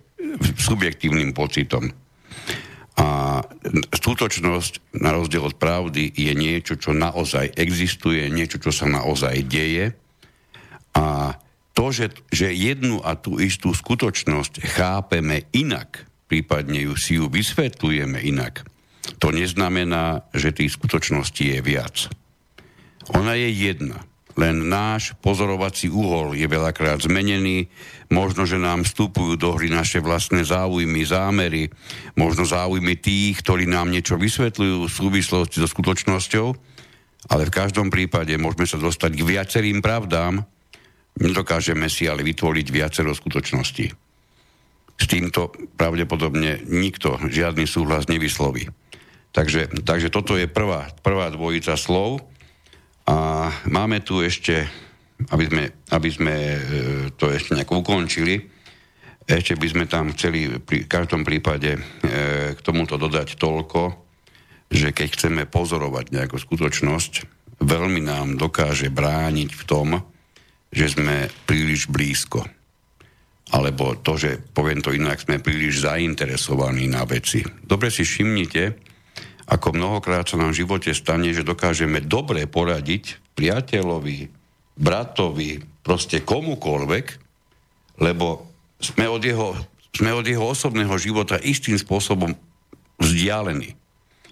[0.60, 1.88] subjektívnym pocitom.
[2.99, 3.41] A
[3.89, 9.95] skutočnosť, na rozdiel od pravdy, je niečo, čo naozaj existuje, niečo, čo sa naozaj deje.
[10.93, 11.34] A
[11.73, 18.21] to, že, že jednu a tú istú skutočnosť chápeme inak, prípadne ju si ju vysvetlujeme
[18.21, 18.62] inak,
[19.19, 22.07] to neznamená, že tých skutočností je viac.
[23.11, 23.99] Ona je jedna
[24.33, 27.69] len náš pozorovací uhol je veľakrát zmenený,
[28.09, 31.69] možno, že nám vstupujú do hry naše vlastné záujmy, zámery,
[32.17, 36.47] možno záujmy tých, ktorí nám niečo vysvetľujú v súvislosti so skutočnosťou,
[37.29, 40.41] ale v každom prípade môžeme sa dostať k viacerým pravdám,
[41.21, 43.85] nedokážeme si ale vytvoriť viacero skutočností.
[44.97, 48.83] S týmto pravdepodobne nikto žiadny súhlas nevysloví.
[49.34, 52.22] Takže, takže toto je prvá, prvá dvojica slov,
[53.04, 54.63] a máme tu ešte,
[55.28, 56.60] aby sme, aby sme e,
[57.19, 58.48] to ešte nejak ukončili,
[59.28, 61.80] ešte by sme tam chceli pri každom prípade e,
[62.56, 63.82] k tomuto dodať toľko,
[64.72, 67.13] že keď chceme pozorovať nejakú skutočnosť,
[67.60, 70.00] veľmi nám dokáže brániť v tom,
[70.72, 72.48] že sme príliš blízko.
[73.54, 77.43] Alebo to, že poviem to inak, sme príliš zainteresovaní na veci.
[77.43, 78.92] Dobre si všimnite,
[79.47, 84.32] ako mnohokrát sa nám v živote stane, že dokážeme dobre poradiť priateľovi,
[84.79, 87.06] bratovi, proste komukoľvek,
[87.99, 88.47] lebo
[88.79, 89.53] sme od jeho,
[89.91, 92.32] sme od jeho osobného života istým spôsobom
[92.99, 93.75] vzdialení.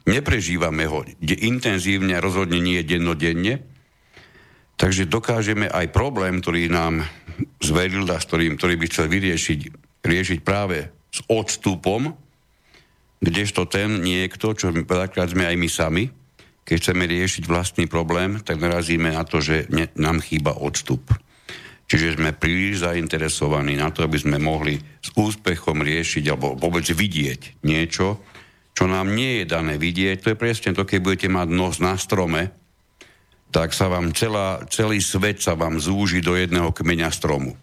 [0.07, 3.61] Neprežívame ho intenzívne rozhodne nie dennodenne,
[4.79, 7.05] takže dokážeme aj problém, ktorý nám
[7.61, 9.59] zveril a s ktorým, ktorý by chcel vyriešiť,
[10.01, 12.17] riešiť práve s odstupom,
[13.21, 16.03] Kdežto ten niekto, čo veľakrát sme aj my sami,
[16.65, 21.05] keď chceme riešiť vlastný problém, tak narazíme na to, že ne, nám chýba odstup.
[21.85, 27.61] Čiže sme príliš zainteresovaní na to, aby sme mohli s úspechom riešiť alebo vôbec vidieť
[27.67, 28.23] niečo,
[28.71, 30.23] čo nám nie je dané vidieť.
[30.23, 32.55] To je presne to, keď budete mať nos na strome,
[33.51, 37.59] tak sa vám celá, celý svet sa vám zúži do jedného kmeňa stromu.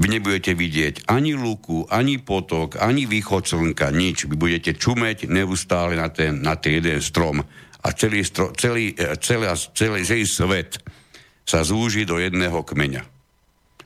[0.00, 4.24] Vy nebudete vidieť ani luku, ani potok, ani východ slnka, nič.
[4.24, 7.44] Vy budete čumeť neustále na ten, na ten jeden strom.
[7.84, 9.44] A celý, stro, celý, e, celý,
[9.76, 10.80] celý, celý svet
[11.44, 13.04] sa zúži do jedného kmeňa.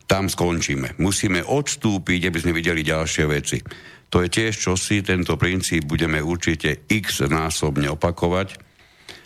[0.07, 1.03] Tam skončíme.
[1.03, 3.59] Musíme odstúpiť, aby sme videli ďalšie veci.
[4.15, 8.55] To je tiež čosi, tento princíp budeme určite x násobne opakovať,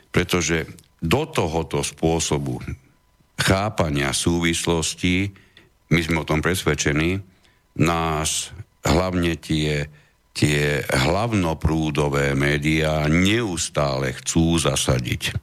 [0.09, 0.65] pretože
[1.05, 2.65] do tohoto spôsobu
[3.37, 5.48] chápania súvislostí
[5.89, 7.21] my sme o tom presvedčení,
[7.79, 8.53] nás
[8.85, 9.89] hlavne tie,
[10.35, 15.35] tie hlavnoprúdové médiá neustále chcú zasadiť.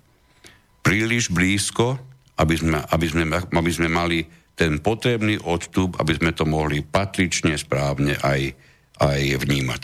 [0.86, 1.98] Príliš blízko,
[2.38, 7.58] aby sme, aby sme, aby sme mali ten potrebný odstup, aby sme to mohli patrične,
[7.60, 8.56] správne aj,
[9.04, 9.82] aj vnímať.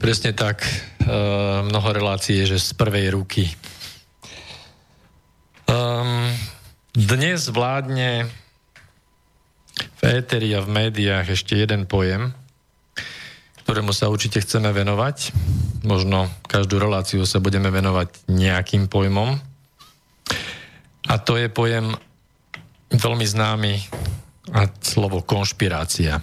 [0.00, 0.64] Presne tak.
[0.64, 0.72] E,
[1.66, 3.44] mnoho relácií je, že z prvej ruky.
[5.70, 6.32] Um,
[6.96, 8.26] dnes vládne
[9.80, 12.32] v éteri a v médiách ešte jeden pojem,
[13.64, 15.32] ktorému sa určite chceme venovať.
[15.86, 19.38] Možno každú reláciu sa budeme venovať nejakým pojmom.
[21.08, 21.94] A to je pojem
[22.90, 23.74] veľmi známy
[24.50, 26.18] a slovo konšpirácia.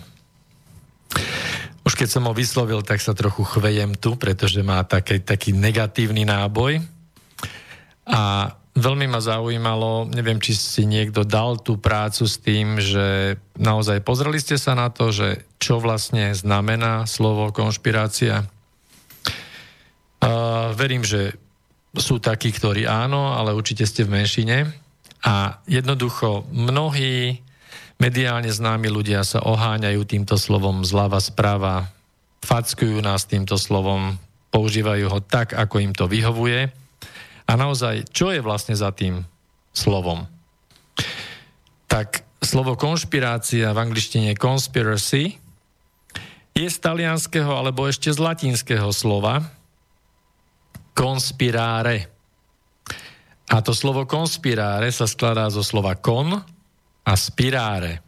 [1.88, 6.28] Už keď som ho vyslovil, tak sa trochu chvejem tu, pretože má taký, taký negatívny
[6.28, 6.84] náboj.
[8.04, 14.06] A veľmi ma zaujímalo, neviem, či si niekto dal tú prácu s tým, že naozaj
[14.06, 18.46] pozreli ste sa na to, že čo vlastne znamená slovo konšpirácia.
[20.22, 21.34] Uh, verím, že
[21.98, 24.70] sú takí, ktorí áno, ale určite ste v menšine.
[25.26, 27.42] A jednoducho mnohí
[27.98, 31.90] mediálne známi ľudia sa oháňajú týmto slovom zľava správa,
[32.46, 34.22] fackujú nás týmto slovom,
[34.54, 36.70] používajú ho tak, ako im to vyhovuje
[37.48, 39.24] a naozaj, čo je vlastne za tým
[39.72, 40.28] slovom?
[41.88, 45.40] Tak slovo konšpirácia v angličtine conspiracy
[46.52, 49.48] je z talianského alebo ešte z latinského slova
[50.98, 52.10] conspirare.
[53.48, 56.34] A to slovo conspirare sa skladá zo slova kon
[57.08, 58.04] a spirare.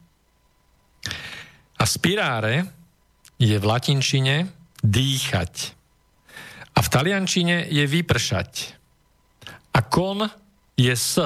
[1.80, 2.68] A spirare
[3.40, 4.52] je v latinčine
[4.84, 5.54] dýchať.
[6.76, 8.79] A v taliančine je vypršať.
[9.74, 10.26] A kon
[10.74, 11.20] je s.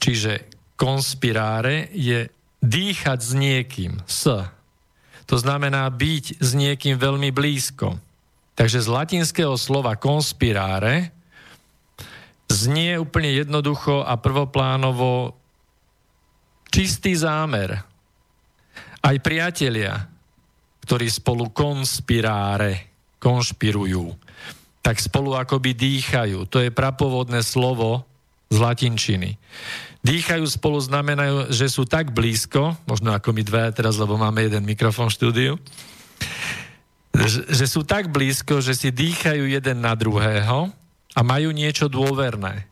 [0.00, 4.24] Čiže konspiráre je dýchať s niekým, s.
[5.28, 8.00] To znamená byť s niekým veľmi blízko.
[8.58, 11.14] Takže z latinského slova konspiráre
[12.50, 15.38] znie úplne jednoducho a prvoplánovo
[16.68, 17.78] čistý zámer.
[19.00, 19.96] Aj priatelia,
[20.84, 22.90] ktorí spolu konspiráre,
[23.22, 24.29] konšpirujú
[24.80, 26.48] tak spolu akoby dýchajú.
[26.48, 28.04] To je prapovodné slovo
[28.50, 29.36] z latinčiny.
[30.00, 34.64] Dýchajú spolu znamenajú, že sú tak blízko, možno ako my dve teraz, lebo máme jeden
[34.64, 35.52] mikrofón v štúdiu,
[37.12, 40.72] že, sú tak blízko, že si dýchajú jeden na druhého
[41.12, 42.64] a majú niečo dôverné.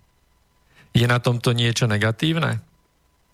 [0.96, 2.64] Je na tomto niečo negatívne?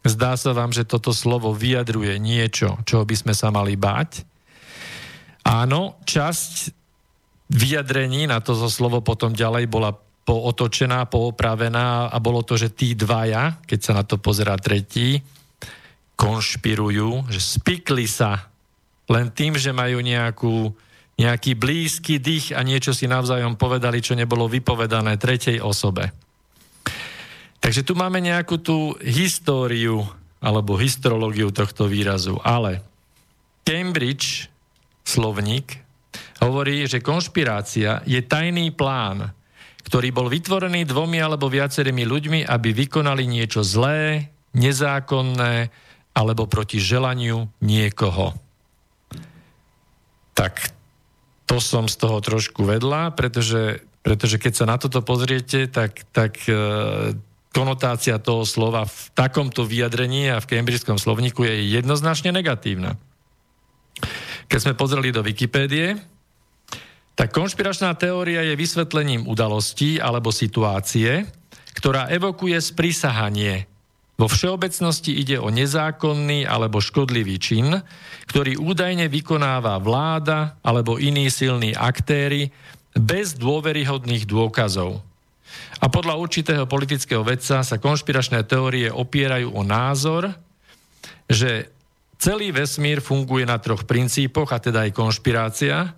[0.04, 4.26] Zdá sa vám, že toto slovo vyjadruje niečo, čo by sme sa mali báť?
[5.44, 6.84] Áno, časť
[7.52, 9.92] vyjadrení na to zo slovo potom ďalej bola
[10.24, 15.20] pootočená, poopravená a bolo to, že tí dvaja, keď sa na to pozerá tretí,
[16.16, 18.48] konšpirujú, že spikli sa
[19.12, 20.72] len tým, že majú nejakú,
[21.20, 26.09] nejaký blízky dých a niečo si navzájom povedali, čo nebolo vypovedané tretej osobe.
[27.61, 30.04] Takže tu máme nejakú tú históriu
[30.40, 32.80] alebo histrológiu tohto výrazu, ale
[33.64, 34.52] Cambridge,
[35.04, 35.84] slovník,
[36.42, 39.31] hovorí, že konšpirácia je tajný plán,
[39.85, 45.68] ktorý bol vytvorený dvomi alebo viacerými ľuďmi, aby vykonali niečo zlé, nezákonné
[46.14, 48.33] alebo proti želaniu niekoho.
[50.35, 50.73] Tak
[51.44, 56.40] to som z toho trošku vedla, pretože, pretože keď sa na toto pozriete, tak, tak
[56.49, 56.55] e,
[57.55, 62.99] konotácia toho slova v takomto vyjadrení a v cambridgeskom slovníku je jednoznačne negatívna.
[64.51, 66.13] Keď sme pozreli do Wikipédie,
[67.14, 71.30] tak konšpiračná teória je vysvetlením udalostí alebo situácie,
[71.78, 73.70] ktorá evokuje sprísahanie.
[74.14, 77.82] Vo všeobecnosti ide o nezákonný alebo škodlivý čin,
[78.30, 82.54] ktorý údajne vykonáva vláda alebo iní silní aktéry
[82.94, 85.02] bez dôveryhodných dôkazov.
[85.82, 90.30] A podľa určitého politického vedca sa konšpiračné teórie opierajú o názor,
[91.26, 91.70] že
[92.22, 95.94] celý vesmír funguje na troch princípoch, a teda aj konšpirácia,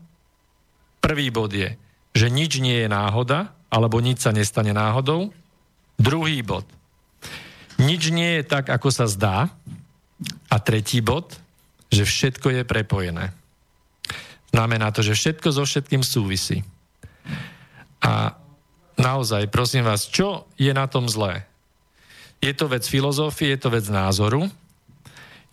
[1.06, 1.78] Prvý bod je,
[2.18, 5.30] že nič nie je náhoda, alebo nič sa nestane náhodou.
[5.94, 6.66] Druhý bod.
[7.78, 9.46] Nič nie je tak, ako sa zdá.
[10.50, 11.38] A tretí bod,
[11.94, 13.30] že všetko je prepojené.
[14.50, 16.66] Znamená to, že všetko so všetkým súvisí.
[18.02, 18.34] A
[18.98, 21.46] naozaj, prosím vás, čo je na tom zlé?
[22.42, 24.50] Je to vec filozofie, je to vec názoru.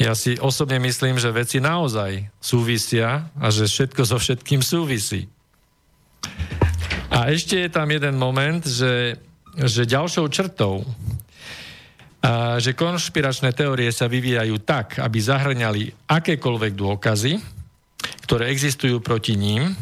[0.02, 5.30] Ja si osobne myslím, že veci naozaj súvisia a že všetko so všetkým súvisí.
[7.14, 9.22] A ešte je tam jeden moment, že,
[9.54, 10.82] že ďalšou črtou,
[12.24, 17.34] a, že konšpiračné teórie sa vyvíjajú tak, aby zahrňali akékoľvek dôkazy,
[18.26, 19.78] ktoré existujú proti ním,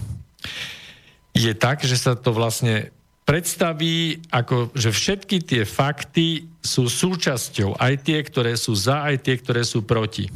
[1.31, 2.91] je tak, že sa to vlastne
[3.23, 9.39] predstaví, ako, že všetky tie fakty sú súčasťou, aj tie, ktoré sú za, aj tie,
[9.39, 10.27] ktoré sú proti.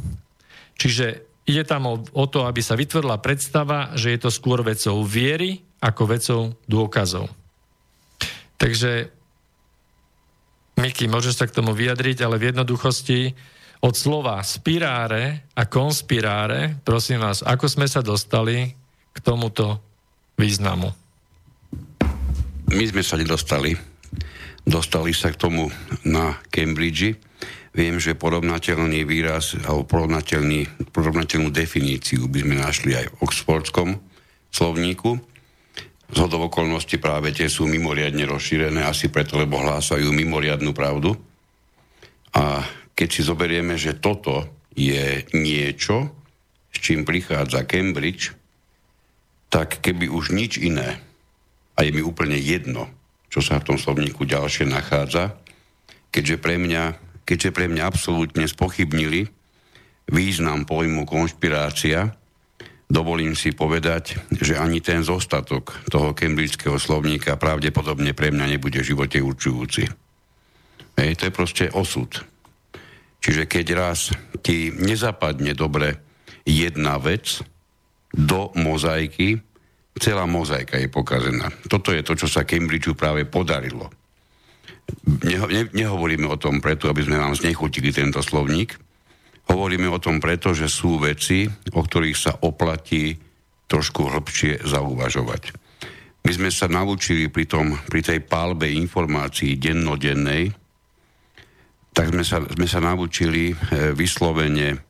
[0.80, 1.06] Čiže
[1.44, 5.65] ide tam o, o to, aby sa vytvorila predstava, že je to skôr vecou viery,
[5.86, 7.30] ako vecou dôkazov.
[8.58, 9.14] Takže,
[10.82, 13.38] Miky, môžeš sa k tomu vyjadriť, ale v jednoduchosti
[13.86, 18.74] od slova spiráre a konspiráre, prosím vás, ako sme sa dostali
[19.14, 19.78] k tomuto
[20.42, 20.90] významu?
[22.74, 23.78] My sme sa nedostali.
[24.66, 25.70] Dostali sa k tomu
[26.02, 27.14] na Cambridge.
[27.78, 33.90] Viem, že porovnateľný výraz alebo porovnateľný, porovnateľnú definíciu by sme našli aj v Oxfordskom
[34.50, 35.35] slovníku
[36.12, 41.18] z hodov okolností práve tie sú mimoriadne rozšírené, asi preto, lebo hlásajú mimoriadnú pravdu.
[42.36, 42.62] A
[42.94, 44.46] keď si zoberieme, že toto
[44.76, 46.14] je niečo,
[46.70, 48.36] s čím prichádza Cambridge,
[49.50, 51.00] tak keby už nič iné,
[51.76, 52.88] a je mi úplne jedno,
[53.32, 55.36] čo sa v tom slovníku ďalšie nachádza,
[56.12, 56.84] keďže pre mňa,
[57.28, 59.28] keďže pre mňa absolútne spochybnili
[60.08, 62.14] význam pojmu konšpirácia,
[62.86, 68.90] dovolím si povedať, že ani ten zostatok toho kembridského slovníka pravdepodobne pre mňa nebude v
[68.94, 69.84] živote určujúci.
[70.96, 72.10] Hej, to je proste osud.
[73.20, 74.14] Čiže keď raz
[74.46, 75.98] ti nezapadne dobre
[76.46, 77.42] jedna vec
[78.14, 79.42] do mozaiky,
[79.98, 81.50] celá mozaika je pokazená.
[81.66, 83.90] Toto je to, čo sa Cambridgeu práve podarilo.
[85.26, 88.78] Neho, ne, nehovoríme o tom preto, aby sme vám znechutili tento slovník,
[89.46, 93.14] Hovoríme o tom preto, že sú veci, o ktorých sa oplatí
[93.70, 95.54] trošku hĺbšie zauvažovať.
[96.26, 100.50] My sme sa naučili pri, tom, pri tej palbe informácií dennodennej,
[101.96, 103.56] tak sme sa, sme sa naučili e,
[103.96, 104.82] vyslovene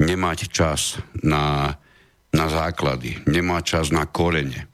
[0.00, 1.70] nemať čas na,
[2.34, 4.66] na základy, nemať čas na korene.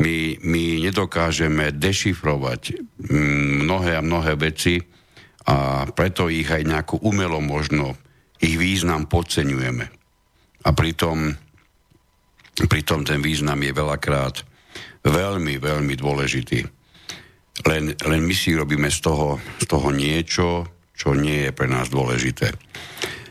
[0.00, 2.80] My, my nedokážeme dešifrovať
[3.60, 4.80] mnohé a mnohé veci
[5.44, 8.00] a preto ich aj nejako umelo možno
[8.40, 9.84] ich význam podceňujeme.
[10.60, 11.32] A pritom,
[12.68, 14.44] pritom ten význam je veľakrát
[15.04, 16.60] veľmi, veľmi dôležitý.
[17.68, 20.64] Len, len my si robíme z toho, z toho niečo,
[20.96, 22.52] čo nie je pre nás dôležité.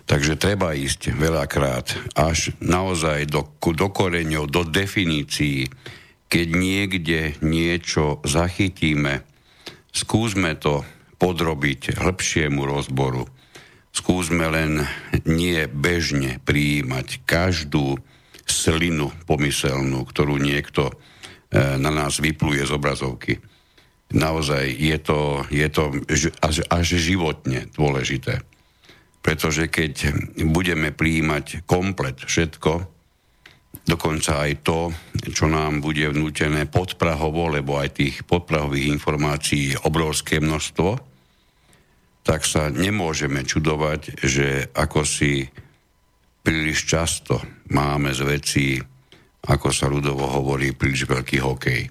[0.10, 5.70] Takže treba ísť veľakrát až naozaj do, do koreňov, do definícií.
[6.30, 9.22] Keď niekde niečo zachytíme,
[9.94, 10.82] skúsme to
[11.22, 13.30] podrobiť hĺbšiemu rozboru
[13.94, 14.86] skúsme len
[15.26, 17.98] nie bežne prijímať každú
[18.50, 20.94] slinu pomyselnú, ktorú niekto e,
[21.78, 23.34] na nás vypluje z obrazovky.
[24.10, 25.84] Naozaj je to, je to
[26.42, 28.42] až, až životne dôležité.
[29.22, 30.16] Pretože keď
[30.50, 32.90] budeme prijímať komplet všetko,
[33.86, 34.90] dokonca aj to,
[35.30, 41.09] čo nám bude vnútené podprahovo, lebo aj tých podprahových informácií je obrovské množstvo,
[42.30, 45.50] tak sa nemôžeme čudovať, že ako si
[46.46, 47.42] príliš často
[47.74, 48.68] máme z vecí,
[49.50, 51.90] ako sa ľudovo hovorí, príliš veľký hokej.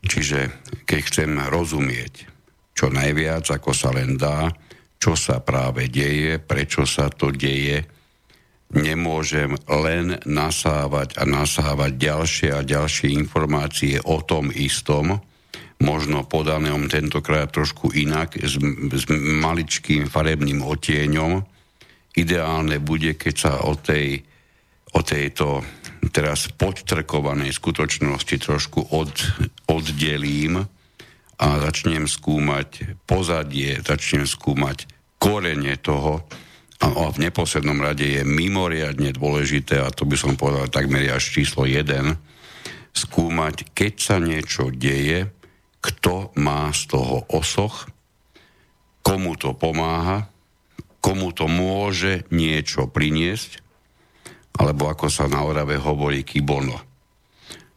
[0.00, 0.40] Čiže
[0.88, 2.24] keď chcem rozumieť
[2.72, 4.48] čo najviac, ako sa len dá,
[4.96, 7.84] čo sa práve deje, prečo sa to deje,
[8.72, 15.20] nemôžem len nasávať a nasávať ďalšie a ďalšie informácie o tom istom,
[15.80, 21.44] možno podanom tentokrát trošku inak, s, s maličkým farebným otieňom.
[22.16, 24.24] Ideálne bude, keď sa o, tej,
[24.96, 25.60] o tejto
[26.08, 29.12] teraz podtrkovanej skutočnosti trošku od,
[29.68, 30.64] oddelím
[31.36, 34.88] a začnem skúmať pozadie, začnem skúmať
[35.20, 36.24] korene toho
[36.76, 41.64] a v neposlednom rade je mimoriadne dôležité, a to by som povedal takmer až číslo
[41.64, 42.20] jeden,
[42.92, 45.28] skúmať, keď sa niečo deje,
[45.86, 47.86] kto má z toho osoch,
[49.06, 50.26] komu to pomáha,
[50.98, 53.62] komu to môže niečo priniesť,
[54.58, 56.74] alebo ako sa na Orave hovorí kibono.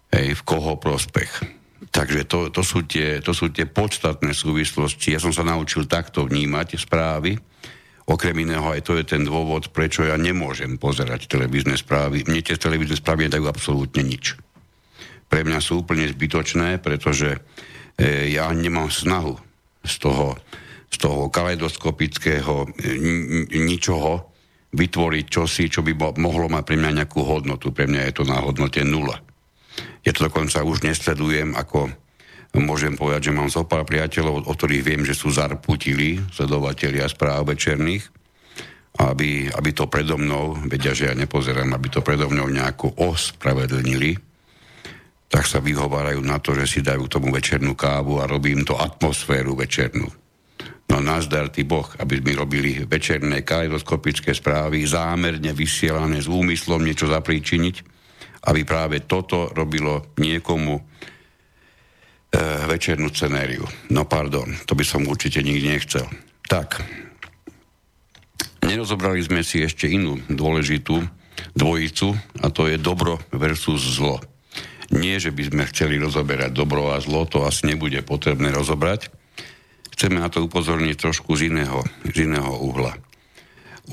[0.10, 1.62] Hej, v koho prospech.
[1.94, 5.14] Takže to, to, sú tie, to sú tie podstatné súvislosti.
[5.14, 7.38] Ja som sa naučil takto vnímať správy,
[8.10, 12.26] Okrem iného aj to je ten dôvod, prečo ja nemôžem pozerať televízne správy.
[12.26, 14.34] Mne tie televízne správy nedajú absolútne nič.
[15.30, 17.38] Pre mňa sú úplne zbytočné, pretože
[18.08, 19.36] ja nemám snahu
[19.84, 20.40] z toho,
[20.88, 24.32] z toho kaleidoskopického e, ničoho
[24.70, 27.74] vytvoriť čosi, čo by mohlo mať pre mňa nejakú hodnotu.
[27.74, 29.18] Pre mňa je to na hodnote nula.
[30.06, 31.90] Ja to dokonca už nesledujem ako
[32.58, 37.46] môžem povedať, že mám zo pár priateľov, o ktorých viem, že sú zarputili sledovatelia správ
[37.46, 38.10] večerných,
[38.98, 44.18] aby, aby to predo mnou, vedia, že ja nepozerám, aby to predo mnou nejako ospravedlnili,
[45.30, 49.54] tak sa vyhovárajú na to, že si dajú tomu večernú kávu a robím to atmosféru
[49.54, 50.10] večernú.
[50.90, 57.06] No nazdar ty Boh, aby sme robili večerné kaleidoskopické správy, zámerne vysielané s úmyslom niečo
[57.06, 57.76] zapríčiniť,
[58.50, 60.82] aby práve toto robilo niekomu
[62.30, 62.38] E,
[62.70, 63.66] večernú scenériu.
[63.90, 66.06] No pardon, to by som určite nikdy nechcel.
[66.46, 66.78] Tak,
[68.62, 71.10] nerozobrali sme si ešte inú dôležitú
[71.58, 72.14] dvojicu
[72.46, 74.22] a to je dobro versus zlo.
[74.90, 79.14] Nie, že by sme chceli rozoberať dobro a zlo, to asi nebude potrebné rozobrať.
[79.94, 82.98] Chceme na to upozorniť trošku z iného, z iného uhla.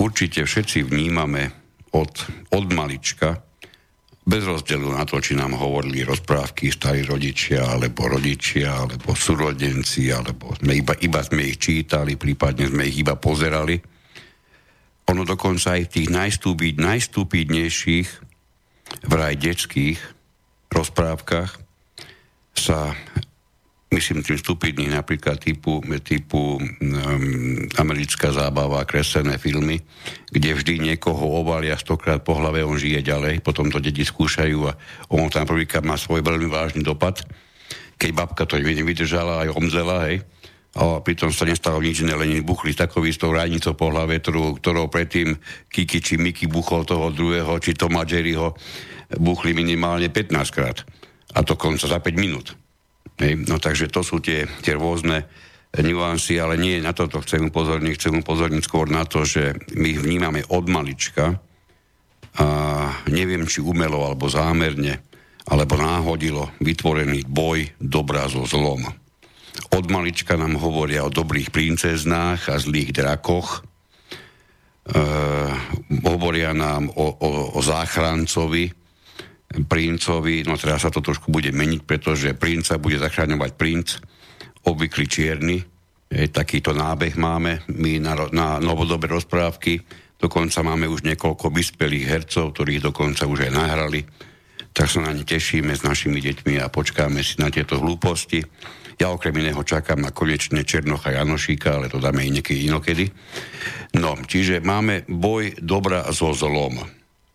[0.01, 1.53] Určite všetci vnímame
[1.93, 2.13] od,
[2.53, 3.45] od malička
[4.27, 10.51] bez rozdielu na to, či nám hovorili rozprávky starí rodičia, alebo rodičia, alebo súrodenci, alebo
[10.59, 13.79] sme iba, iba sme ich čítali, prípadne sme ich iba pozerali.
[15.07, 16.09] Ono dokonca aj v tých
[16.83, 18.09] najstúpidnejších,
[19.07, 20.16] vraj detských
[20.77, 21.51] rozprávkach
[22.57, 22.93] sa
[23.97, 26.63] myslím tým stupidných, napríklad typu, typu um,
[27.79, 29.81] americká zábava, kreslené filmy,
[30.29, 34.73] kde vždy niekoho ovalia stokrát po hlave, on žije ďalej, potom to deti skúšajú a
[35.15, 37.23] on tam prvýkrát má svoj veľmi vážny dopad.
[37.97, 40.21] Keď babka to nevydržala, aj omzela, hej,
[40.77, 44.61] a pritom sa nestalo nič iné, len buchli takový s tou ránicou po hlave, ktorú,
[44.61, 45.33] ktorou predtým
[45.73, 48.53] Kiki či Miki buchol toho druhého, či Toma Jerryho
[49.15, 50.83] buchli minimálne 15 krát.
[51.37, 52.57] A to konca za 5 minút.
[53.17, 55.25] Hej, no takže to sú tie, tie rôzne
[55.77, 60.01] nuancy, ale nie na toto chcem upozorniť, chcem upozorniť skôr na to, že my ich
[60.01, 61.37] vnímame od malička
[62.37, 62.47] a
[63.09, 65.01] neviem, či umelo alebo zámerne,
[65.49, 68.85] alebo náhodilo vytvorený boj dobrá so zlom.
[69.73, 73.65] Od malička nám hovoria o dobrých princeznách a zlých drakoch,
[74.93, 75.01] e,
[76.05, 78.86] hovoria nám o, o, o záchrancovi,
[79.47, 83.89] princovi, no teraz sa to trošku bude meniť, pretože princa bude zachráňovať princ,
[84.67, 85.57] obvyklý čierny,
[86.07, 89.83] je, takýto nábeh máme my na, na novodobé rozprávky,
[90.19, 94.01] dokonca máme už niekoľko vyspelých hercov, ktorých dokonca už aj nahrali,
[94.71, 98.45] tak sa na ne tešíme s našimi deťmi a počkáme si na tieto hlúposti.
[98.97, 103.09] Ja okrem iného čakám na konečne Černocha Janošíka, ale to dáme i niekedy inokedy.
[103.97, 106.81] No, čiže máme boj dobra so zlom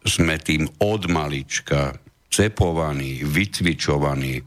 [0.05, 1.95] sme tým od malička
[2.31, 4.41] cepovaní, vycvičovaní.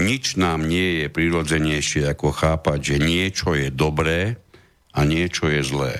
[0.00, 4.40] Nič nám nie je prirodzenejšie ako chápať, že niečo je dobré
[4.96, 5.94] a niečo je zlé.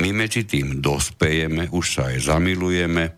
[0.00, 3.12] My medzi tým dospejeme, už sa aj zamilujeme,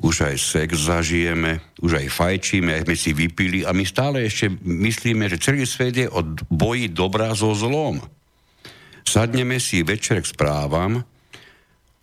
[0.00, 4.48] už aj sex zažijeme, už aj fajčíme, aj sme si vypili a my stále ešte
[4.64, 8.00] myslíme, že celý svet je od boji dobrá so zlom.
[9.06, 11.04] Sadneme si večer k správam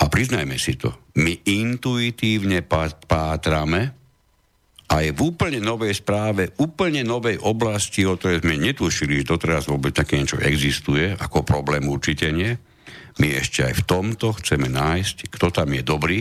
[0.04, 2.60] a priznajme si to, my intuitívne
[3.08, 3.95] pátrame
[4.91, 9.95] aj v úplne novej správe, úplne novej oblasti, o ktorej sme netušili, že doteraz vôbec
[9.95, 12.51] také niečo existuje, ako problém určite nie.
[13.24, 16.20] My ešte aj v tomto chceme nájsť, kto tam je dobrý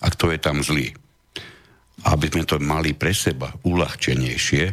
[0.00, 0.94] a kto je tam zlý.
[2.06, 4.64] Aby sme to mali pre seba uľahčenejšie,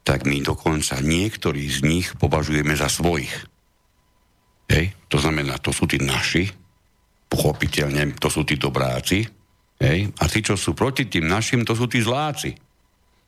[0.00, 3.34] tak my dokonca niektorí z nich považujeme za svojich.
[4.72, 4.96] Hej?
[5.12, 6.65] To znamená, to sú tí naši,
[7.26, 9.26] pochopiteľne to sú tí dobráci,
[9.82, 12.54] hej, a tí, čo sú proti tým našim, to sú tí zláci.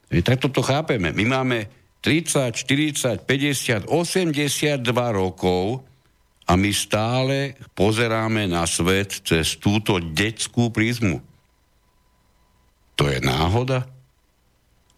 [0.09, 1.12] Hej, tak toto chápeme.
[1.12, 1.59] My máme
[2.01, 4.80] 30, 40, 50, 82
[5.12, 5.82] rokov
[6.49, 11.20] a my stále pozeráme na svet cez túto detskú prízmu.
[12.96, 13.84] To je náhoda?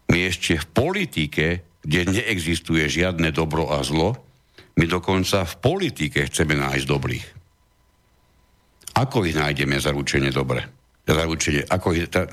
[0.08, 1.46] My ešte v politike,
[1.82, 4.14] kde neexistuje žiadne dobro a zlo,
[4.78, 7.39] my dokonca v politike chceme nájsť dobrých.
[9.00, 10.60] Ako ich nájdeme zaručenie dobre?
[11.08, 12.28] Zaručenie, ako, ich, ta,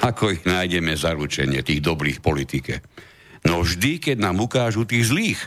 [0.00, 2.80] ako ich nájdeme zaručenie tých dobrých politike?
[3.44, 5.40] No vždy, keď nám ukážu tých zlých.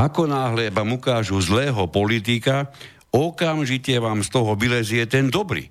[0.00, 2.72] Ako náhle vám ukážu zlého politika,
[3.12, 5.68] okamžite vám z toho vylezie ten dobrý.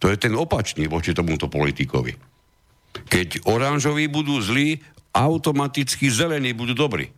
[0.00, 2.16] To je ten opačný voči tomuto politikovi.
[2.90, 4.80] Keď oranžoví budú zlí,
[5.12, 7.12] automaticky zelení budú dobrí.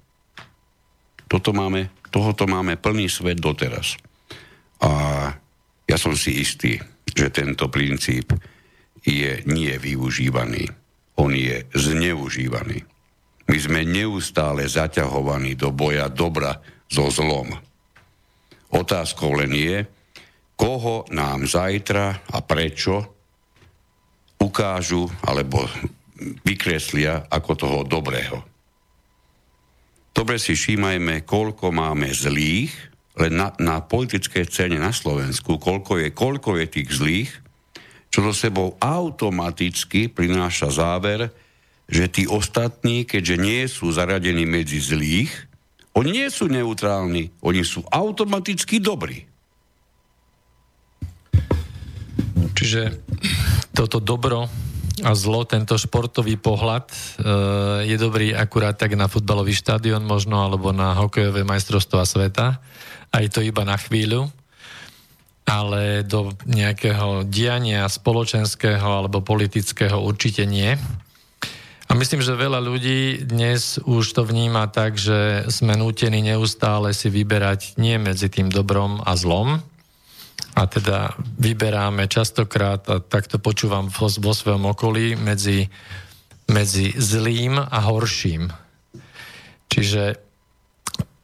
[1.31, 3.97] Toto máme, tohoto máme plný svet doteraz.
[4.83, 4.91] A
[5.93, 8.33] ja som si istý, že tento princíp
[9.05, 10.73] je nie využívaný.
[11.21, 12.81] On je zneužívaný.
[13.53, 17.53] My sme neustále zaťahovaní do boja dobra so zlom.
[18.73, 19.85] Otázkou len je,
[20.57, 23.13] koho nám zajtra a prečo
[24.41, 25.69] ukážu alebo
[26.41, 28.41] vykreslia ako toho dobrého.
[30.17, 36.09] Dobre si všímajme, koľko máme zlých, len na, na politickej scéne na Slovensku, koľko je,
[36.13, 37.33] koľko je tých zlých,
[38.13, 41.33] čo do sebou automaticky prináša záver,
[41.89, 45.33] že tí ostatní, keďže nie sú zaradení medzi zlých,
[45.93, 49.29] oni nie sú neutrálni, oni sú automaticky dobrí.
[52.57, 53.05] Čiže
[53.77, 54.49] toto dobro
[55.01, 56.97] a zlo, tento športový pohľad e,
[57.89, 62.61] je dobrý akurát tak na futbalový štadión možno, alebo na hokejové majstrovstvá sveta.
[63.09, 64.29] Aj to iba na chvíľu.
[65.49, 70.77] Ale do nejakého diania spoločenského alebo politického určite nie.
[71.91, 77.13] A myslím, že veľa ľudí dnes už to vníma tak, že sme nútení neustále si
[77.13, 79.61] vyberať nie medzi tým dobrom a zlom,
[80.53, 85.71] a teda vyberáme častokrát, a takto počúvam vo, vo svojom okolí, medzi,
[86.53, 88.53] medzi zlým a horším.
[89.73, 90.21] Čiže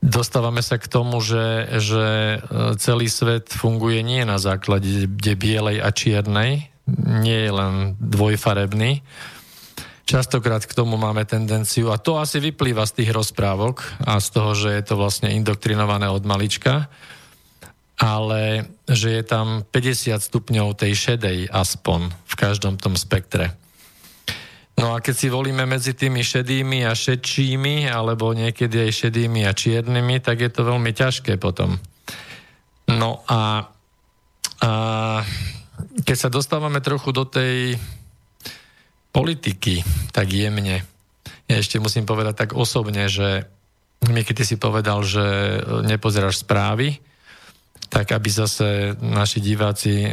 [0.01, 2.39] dostávame sa k tomu, že, že e,
[2.81, 5.05] celý svet funguje nie na základe
[5.37, 6.73] bielej a čiernej,
[7.05, 9.05] nie je len dvojfarebný.
[10.09, 14.57] Častokrát k tomu máme tendenciu, a to asi vyplýva z tých rozprávok a z toho,
[14.57, 16.89] že je to vlastne indoktrinované od malička,
[17.99, 23.59] ale že je tam 50 stupňov tej šedej aspoň v každom tom spektre.
[24.79, 29.51] No a keď si volíme medzi tými šedými a šedčími, alebo niekedy aj šedými a
[29.51, 31.75] čiernymi, tak je to veľmi ťažké potom.
[32.87, 33.67] No a,
[34.63, 34.73] a
[36.07, 37.75] keď sa dostávame trochu do tej
[39.11, 39.83] politiky,
[40.15, 40.87] tak jemne,
[41.51, 43.51] ja ešte musím povedať tak osobne, že
[43.99, 47.03] keď si povedal, že nepozeráš správy,
[47.89, 50.11] tak aby zase naši diváci e,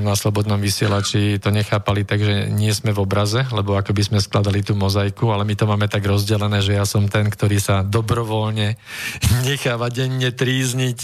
[0.00, 4.18] na Slobodnom vysielači to nechápali tak, že nie sme v obraze, lebo ako by sme
[4.24, 7.84] skladali tú mozaiku, ale my to máme tak rozdelené, že ja som ten, ktorý sa
[7.84, 8.80] dobrovoľne
[9.48, 10.98] necháva denne trízniť.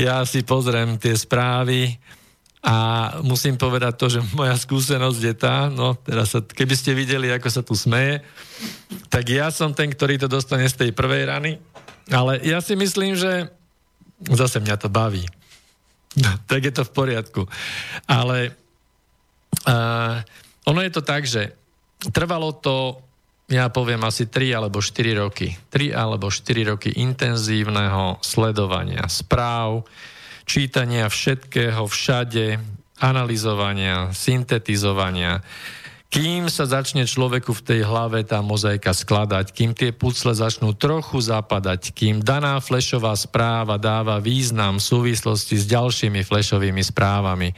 [0.00, 2.00] Ja si pozriem tie správy
[2.64, 2.76] a
[3.20, 7.48] musím povedať to, že moja skúsenosť je tá, no teraz sa, keby ste videli, ako
[7.52, 8.24] sa tu smeje,
[9.12, 11.60] tak ja som ten, ktorý to dostane z tej prvej rany,
[12.08, 13.52] ale ja si myslím, že
[14.26, 15.24] Zase mňa to baví.
[16.50, 17.42] Tak je to v poriadku.
[18.10, 18.50] Ale
[19.68, 20.16] uh,
[20.66, 21.54] ono je to tak, že
[22.10, 22.98] trvalo to,
[23.46, 25.54] ja poviem asi 3 alebo 4 roky.
[25.70, 29.86] 3 alebo 4 roky intenzívneho sledovania správ,
[30.48, 32.58] čítania všetkého všade,
[32.98, 35.38] analyzovania, syntetizovania,
[36.08, 41.20] kým sa začne človeku v tej hlave tá mozaika skladať, kým tie pucle začnú trochu
[41.20, 47.52] zapadať, kým daná flešová správa dáva význam v súvislosti s ďalšími flešovými správami.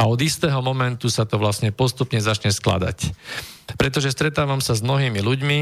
[0.00, 3.12] A od istého momentu sa to vlastne postupne začne skladať.
[3.76, 5.58] Pretože stretávam sa s mnohými ľuďmi,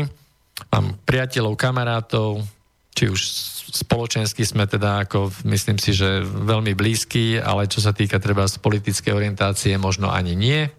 [0.70, 2.46] mám priateľov, kamarátov,
[2.94, 3.20] či už
[3.74, 8.62] spoločensky sme teda ako, myslím si, že veľmi blízky, ale čo sa týka treba z
[8.62, 10.70] politickej orientácie, možno ani nie.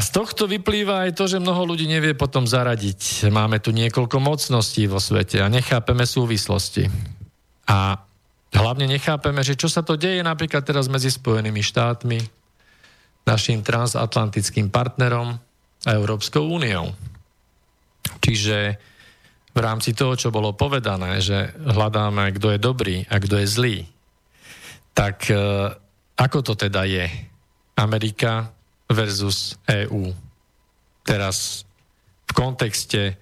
[0.00, 3.28] Z tohto vyplýva aj to, že mnoho ľudí nevie potom zaradiť.
[3.28, 6.88] Máme tu niekoľko mocností vo svete a nechápeme súvislosti.
[7.68, 8.00] A
[8.56, 12.18] hlavne nechápeme, že čo sa to deje napríklad teraz medzi Spojenými štátmi,
[13.28, 15.36] našim transatlantickým partnerom
[15.84, 16.96] a Európskou úniou.
[18.24, 18.80] Čiže
[19.52, 23.76] v rámci toho, čo bolo povedané, že hľadáme, kto je dobrý a kto je zlý,
[24.96, 25.36] tak e,
[26.16, 27.06] ako to teda je?
[27.76, 28.50] Amerika
[28.90, 30.10] versus EÚ.
[31.06, 31.62] Teraz
[32.26, 33.14] v kontexte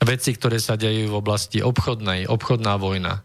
[0.00, 3.20] veci, ktoré sa dejú v oblasti obchodnej, obchodná vojna.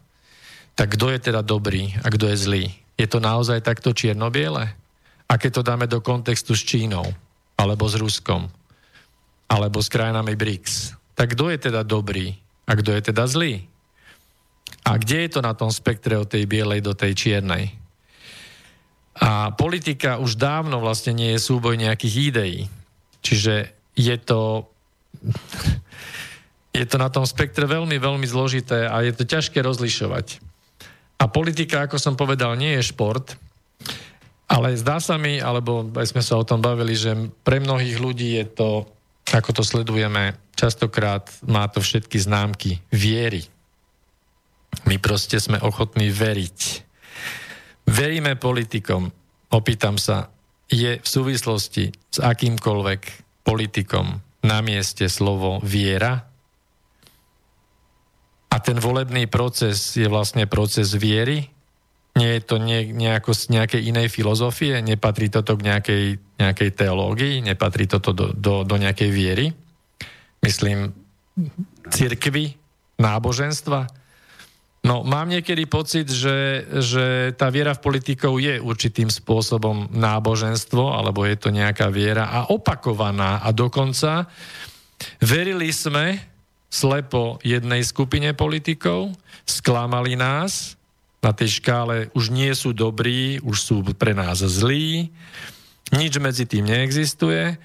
[0.76, 2.66] Tak kto je teda dobrý a kto je zlý?
[3.00, 4.76] Je to naozaj takto čierno-biele?
[5.26, 7.08] A keď to dáme do kontextu s Čínou,
[7.56, 8.52] alebo s Ruskom,
[9.48, 12.36] alebo s krajinami BRICS, tak kto je teda dobrý
[12.68, 13.64] a kto je teda zlý?
[14.86, 17.74] A kde je to na tom spektre od tej bielej do tej čiernej?
[19.16, 22.60] A politika už dávno vlastne nie je súboj nejakých ideí.
[23.24, 24.68] Čiže je to,
[26.80, 30.44] je to na tom spektre veľmi, veľmi zložité a je to ťažké rozlišovať.
[31.16, 33.40] A politika, ako som povedal, nie je šport,
[34.46, 38.38] ale zdá sa mi, alebo aj sme sa o tom bavili, že pre mnohých ľudí
[38.38, 38.70] je to,
[39.32, 43.48] ako to sledujeme, častokrát má to všetky známky viery.
[44.86, 46.84] My proste sme ochotní veriť
[47.86, 49.10] veríme politikom,
[49.54, 50.30] opýtam sa,
[50.66, 53.02] je v súvislosti s akýmkoľvek
[53.46, 56.26] politikom na mieste slovo viera?
[58.50, 61.54] A ten volebný proces je vlastne proces viery?
[62.16, 64.80] Nie je to nie, nejako z nejakej inej filozofie?
[64.80, 66.04] Nepatrí toto k nejakej,
[66.40, 67.44] nejakej teológii?
[67.44, 69.52] Nepatrí toto do, do, do nejakej viery?
[70.40, 70.96] Myslím,
[71.92, 72.56] cirkvy,
[72.96, 73.92] náboženstva?
[74.86, 81.26] No, mám niekedy pocit, že, že tá viera v politikov je určitým spôsobom náboženstvo, alebo
[81.26, 83.42] je to nejaká viera a opakovaná.
[83.42, 84.30] A dokonca
[85.18, 86.22] verili sme,
[86.70, 89.10] slepo jednej skupine politikov,
[89.50, 90.78] sklamali nás,
[91.26, 95.10] na tej škále už nie sú dobrí, už sú pre nás zlí,
[95.90, 97.58] nič medzi tým neexistuje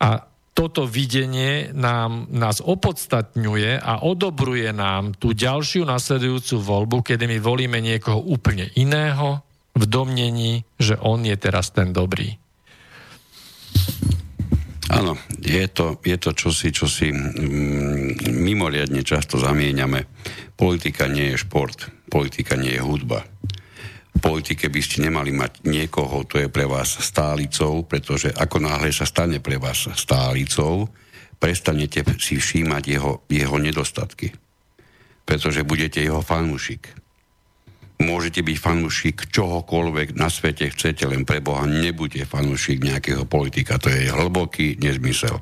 [0.00, 7.38] a toto videnie nám, nás opodstatňuje a odobruje nám tú ďalšiu nasledujúcu voľbu, kedy my
[7.40, 9.40] volíme niekoho úplne iného
[9.72, 12.36] v domnení, že on je teraz ten dobrý.
[14.92, 20.04] Áno, je to, je to čosi, čo si mm, mimoriadne často zamieňame.
[20.52, 23.24] Politika nie je šport, politika nie je hudba.
[24.12, 28.92] V politike by ste nemali mať niekoho, to je pre vás stálicou, pretože ako náhle
[28.92, 30.86] sa stane pre vás stálicou,
[31.40, 34.30] prestanete si všímať jeho, jeho nedostatky.
[35.24, 37.02] Pretože budete jeho fanúšik
[38.02, 43.78] Môžete byť fanúšik čohokoľvek na svete chcete, len pre Boha nebuďte fanúšik nejakého politika.
[43.78, 45.38] To je hlboký nezmysel.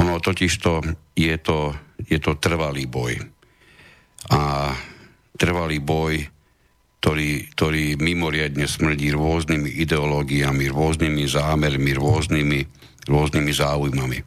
[0.00, 0.80] Ono totižto
[1.12, 1.76] je to,
[2.08, 3.20] je to trvalý boj.
[4.32, 4.72] A
[5.36, 6.24] trvalý boj,
[6.98, 12.60] ktorý, ktorý mimoriadne smrdí rôznymi ideológiami, rôznymi zámermi, rôznymi
[13.08, 14.18] rôznymi záujmami.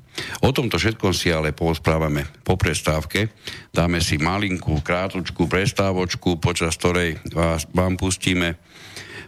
[0.41, 3.29] O tomto všetkom si ale porozprávame po prestávke.
[3.69, 8.57] Dáme si malinkú, krátučku prestávočku, počas ktorej vás, vám pustíme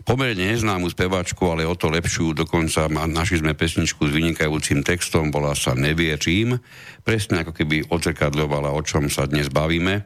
[0.04, 2.36] pomerne neznámu spevačku, ale o to lepšiu.
[2.36, 6.60] Dokonca našli sme pesničku s vynikajúcim textom, volá sa Nevierím.
[7.06, 10.04] Presne ako keby odzrkadľovala, o čom sa dnes bavíme.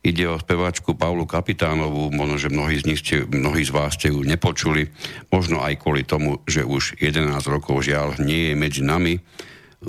[0.00, 4.08] Ide o spevačku Paulu Kapitánovú, možno, že mnohí z, nich ste, mnohí z vás ste
[4.08, 4.88] ju nepočuli,
[5.28, 9.20] možno aj kvôli tomu, že už 11 rokov žiaľ nie je medzi nami.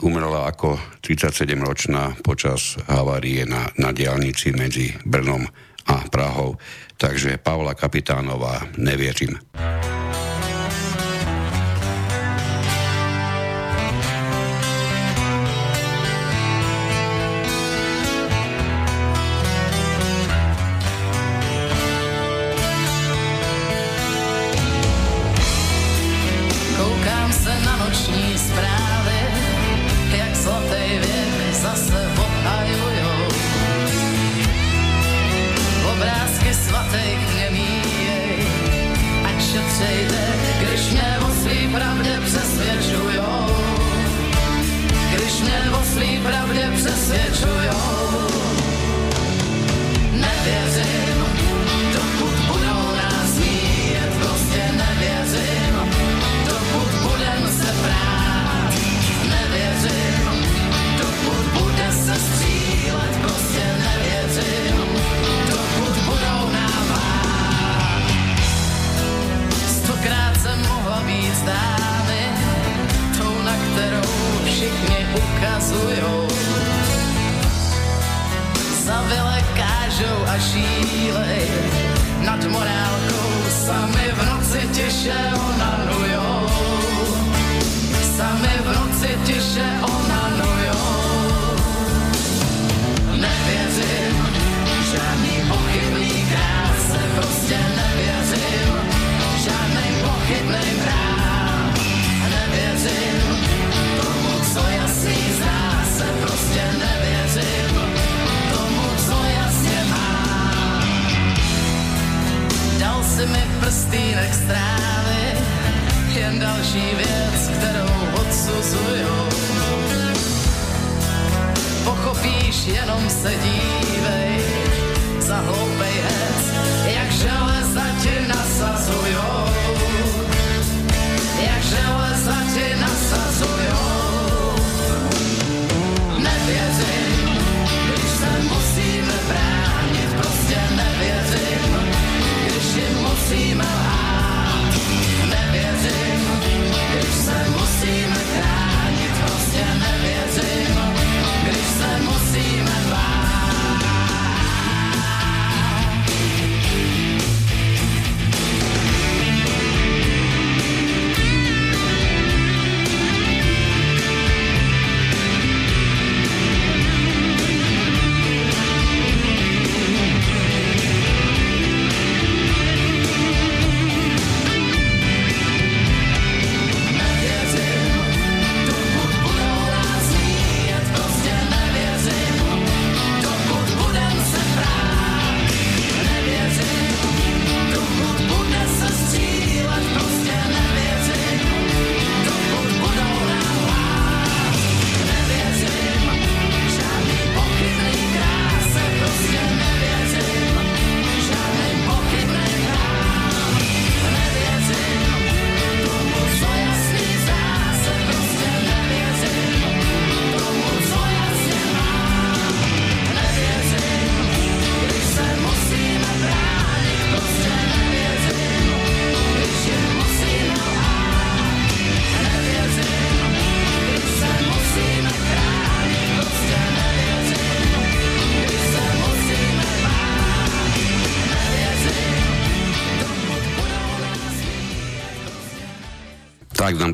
[0.04, 5.48] Umrela ako 37-ročná počas havárie na, na diálnici medzi Brnom
[5.88, 6.60] a Prahou.
[7.00, 9.40] Takže Paula Kapitánová, nevierim.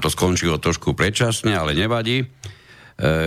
[0.08, 2.24] To skončilo trošku predčasne, ale nevadí.
[2.24, 2.26] E,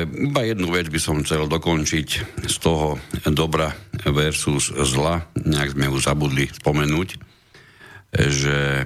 [0.08, 2.08] iba jednu vec by som chcel dokončiť
[2.48, 2.96] z toho
[3.28, 3.76] dobra
[4.08, 7.08] versus zla, nejak sme ju zabudli spomenúť,
[8.16, 8.84] že e,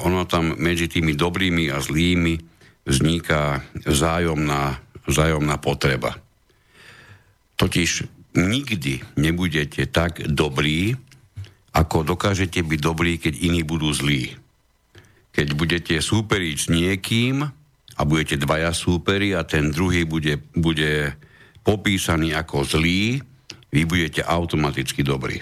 [0.00, 2.40] ono tam medzi tými dobrými a zlými
[2.88, 6.16] vzniká vzájomná, vzájomná potreba.
[7.60, 10.96] Totiž nikdy nebudete tak dobrí,
[11.76, 14.39] ako dokážete byť dobrí, keď iní budú zlí.
[15.30, 17.46] Keď budete súperiť s niekým
[17.96, 21.14] a budete dvaja súperi a ten druhý bude, bude
[21.62, 23.22] popísaný ako zlý,
[23.70, 25.38] vy budete automaticky dobrí.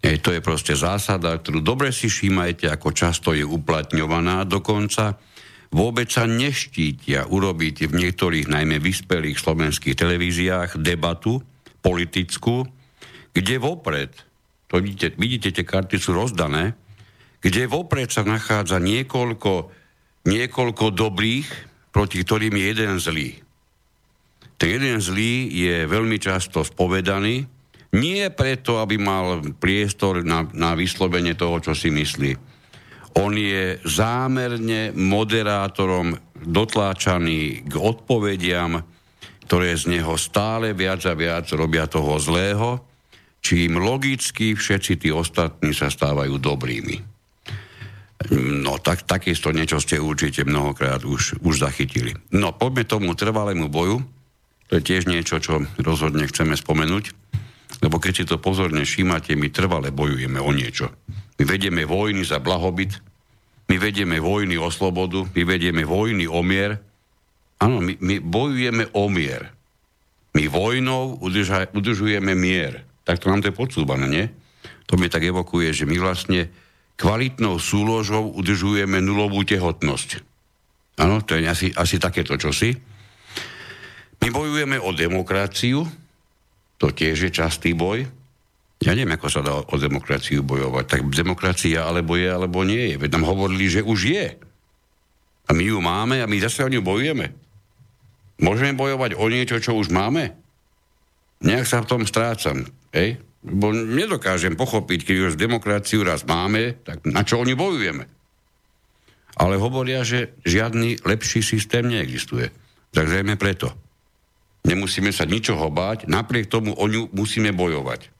[0.00, 5.16] E, to je proste zásada, ktorú dobre si všímajte, ako často je uplatňovaná dokonca.
[5.70, 11.40] Vôbec sa neštítia urobiť v niektorých najmä vyspelých slovenských televíziách debatu
[11.80, 12.66] politickú,
[13.32, 14.12] kde vopred
[14.70, 16.78] to vidíte, vidíte, tie karty sú rozdané,
[17.40, 19.72] kde vopred sa nachádza niekoľko,
[20.28, 21.48] niekoľko dobrých,
[21.90, 23.28] proti ktorým je jeden zlý.
[24.60, 27.48] Ten jeden zlý je veľmi často spovedaný,
[27.90, 32.38] nie preto, aby mal priestor na, na vyslovenie toho, čo si myslí.
[33.18, 38.78] On je zámerne moderátorom dotláčaný k odpovediam,
[39.50, 42.86] ktoré z neho stále viac a viac robia toho zlého
[43.40, 47.19] čím logicky všetci tí ostatní sa stávajú dobrými.
[48.36, 52.12] No, tak, takisto niečo ste určite mnohokrát už, už zachytili.
[52.36, 54.04] No, poďme tomu trvalému boju.
[54.68, 57.16] To je tiež niečo, čo rozhodne chceme spomenúť.
[57.80, 60.92] Lebo keď si to pozorne všímate, my trvale bojujeme o niečo.
[61.40, 63.00] My vedieme vojny za blahobyt,
[63.72, 66.76] my vedieme vojny o slobodu, my vedieme vojny o mier.
[67.56, 69.48] Áno, my, my bojujeme o mier.
[70.36, 74.24] My vojnou udrža, udržujeme mier tak to nám to je podsúbané, nie?
[74.86, 76.46] To mi tak evokuje, že my vlastne
[77.00, 80.20] kvalitnou súložou udržujeme nulovú tehotnosť.
[81.00, 82.76] Áno, to je asi, asi takéto čosi.
[84.20, 85.88] My bojujeme o demokraciu,
[86.76, 88.04] to tiež je častý boj.
[88.84, 90.84] Ja neviem, ako sa dá o demokraciu bojovať.
[90.88, 93.00] Tak demokracia alebo je, alebo nie je.
[93.00, 94.26] Veď nám hovorili, že už je.
[95.48, 97.32] A my ju máme a my zase o ňu bojujeme.
[98.40, 100.32] Môžeme bojovať o niečo, čo už máme?
[101.44, 102.64] Nejak sa v tom strácam.
[102.92, 103.20] Hej?
[103.40, 108.04] Bo nedokážem pochopiť, keď už demokraciu raz máme, tak na čo oni bojujeme?
[109.40, 112.52] Ale hovoria, že žiadny lepší systém neexistuje.
[112.92, 113.72] Tak zrejme preto.
[114.68, 118.12] Nemusíme sa ničoho báť, napriek tomu o ňu musíme bojovať.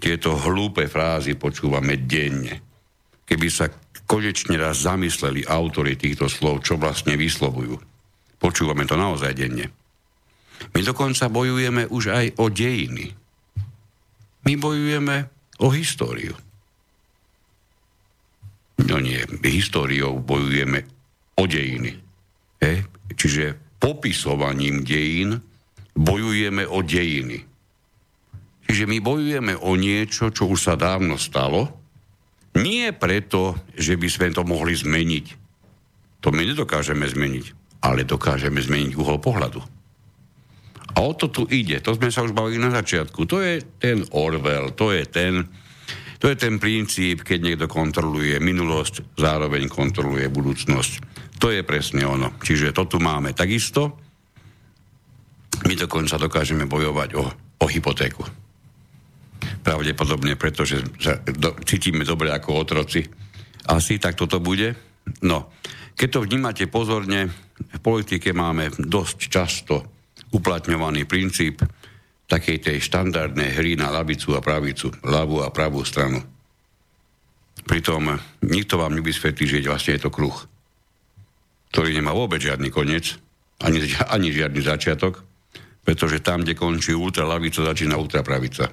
[0.00, 2.64] Tieto hlúpe frázy počúvame denne.
[3.28, 3.68] Keby sa
[4.08, 7.76] konečne raz zamysleli autory týchto slov, čo vlastne vyslovujú.
[8.40, 9.68] Počúvame to naozaj denne.
[10.72, 13.12] My dokonca bojujeme už aj o dejiny.
[14.46, 16.34] My bojujeme o históriu.
[18.78, 20.86] No nie, históriou bojujeme
[21.34, 21.98] o dejiny.
[22.62, 22.86] He?
[23.18, 25.42] Čiže popisovaním dejín
[25.98, 27.42] bojujeme o dejiny.
[28.68, 31.72] Čiže my bojujeme o niečo, čo už sa dávno stalo,
[32.58, 35.26] nie preto, že by sme to mohli zmeniť.
[36.20, 37.46] To my nedokážeme zmeniť,
[37.86, 39.77] ale dokážeme zmeniť uhol pohľadu.
[40.96, 43.28] A o to tu ide, to sme sa už bavili na začiatku.
[43.28, 45.44] To je ten Orwell, to je ten,
[46.16, 50.92] to je ten princíp, keď niekto kontroluje minulosť, zároveň kontroluje budúcnosť.
[51.38, 52.34] To je presne ono.
[52.40, 53.94] Čiže to tu máme takisto.
[55.68, 57.24] My dokonca dokážeme bojovať o,
[57.62, 58.26] o hypotéku.
[59.62, 63.06] Pravdepodobne, pretože sa do, cítime dobre ako otroci.
[63.70, 64.74] Asi tak toto bude.
[65.22, 65.54] No,
[65.94, 69.97] keď to vnímate pozorne, v politike máme dosť často
[70.32, 71.64] uplatňovaný princíp
[72.28, 76.20] takej tej štandardnej hry na lavicu a pravicu, ľavú a pravú stranu.
[77.64, 80.36] Pritom nikto vám nevysvetlí, že vlastne je to kruh,
[81.72, 83.16] ktorý nemá vôbec žiadny koniec,
[83.64, 83.80] ani,
[84.14, 85.24] ani žiadny začiatok,
[85.82, 88.68] pretože tam, kde končí ultralavica, začína ultrapravica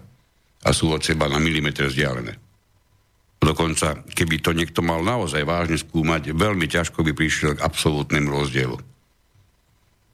[0.65, 2.35] a sú od seba na milimetre vzdialené.
[3.39, 8.77] Dokonca, keby to niekto mal naozaj vážne skúmať, veľmi ťažko by prišiel k absolútnemu rozdielu.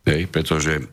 [0.02, 0.84] Hej, pretože e,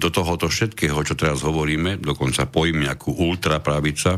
[0.00, 4.16] do tohoto všetkého, čo teraz hovoríme, dokonca pojmy ako ultrapravica,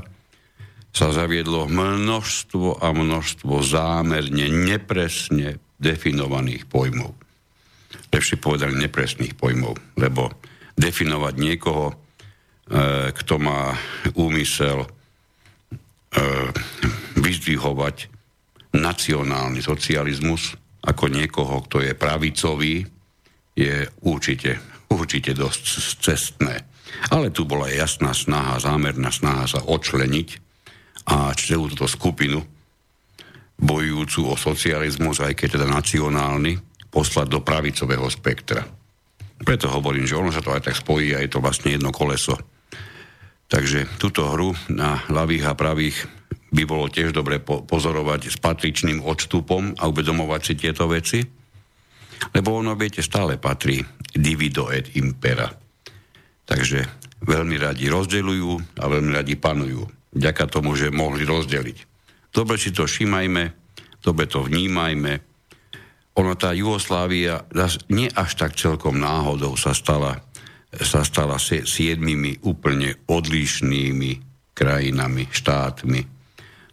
[0.95, 7.19] sa zaviedlo množstvo a množstvo zámerne, nepresne definovaných pojmov.
[8.15, 10.31] Lepšie povedali nepresných pojmov, lebo
[10.79, 11.95] definovať niekoho, e,
[13.11, 13.75] kto má
[14.15, 14.89] úmysel e,
[17.19, 18.07] vyzdvihovať
[18.71, 20.55] nacionálny socializmus
[20.87, 22.94] ako niekoho, kto je pravicový,
[23.55, 24.59] je určite,
[24.91, 25.63] určite dosť
[26.03, 26.55] cestné.
[27.11, 30.29] Ale tu bola jasná snaha, zámerná snaha sa odčleniť
[31.11, 32.43] a celú túto skupinu
[33.55, 36.59] bojujúcu o socializmus, aj keď teda nacionálny,
[36.91, 38.63] poslať do pravicového spektra.
[39.43, 42.39] Preto hovorím, že ono sa to aj tak spojí a je to vlastne jedno koleso.
[43.51, 46.07] Takže túto hru na ľavých a pravých
[46.55, 51.27] by bolo tiež dobre pozorovať s patričným odstupom a uvedomovať si tieto veci,
[52.33, 53.83] lebo ono, viete, stále patrí
[54.15, 55.51] divido et impera.
[56.45, 56.81] Takže
[57.25, 59.83] veľmi radi rozdeľujú a veľmi radi panujú.
[60.15, 61.79] Ďaká tomu, že mohli rozdeliť.
[62.31, 63.51] Dobre si to všímajme,
[64.01, 65.35] dobre to vnímajme,
[66.15, 67.43] ono tá Jugoslávia
[67.91, 70.23] nie až tak celkom náhodou sa stala,
[70.71, 74.11] sa stala siedmimi úplne odlišnými
[74.55, 76.14] krajinami, štátmi.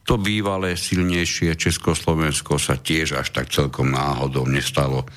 [0.10, 5.08] To bývalé silnejšie Československo sa tiež až tak celkom náhodou nestalo e,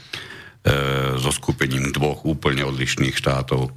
[1.17, 3.73] so skupením dvoch úplne odlišných štátov.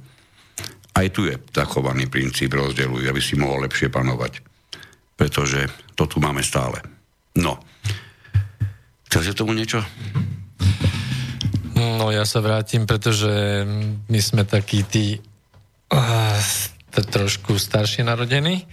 [0.92, 4.44] Aj tu je zachovaný princíp rozdeluj, aby si mohol lepšie panovať.
[5.16, 6.82] Pretože to tu máme stále.
[7.38, 7.56] No.
[9.08, 9.80] Chcete tomu niečo?
[11.78, 13.62] No ja sa vrátim, pretože
[14.10, 15.22] my sme takí tí
[15.94, 16.38] uh,
[16.90, 18.66] trošku staršie narodení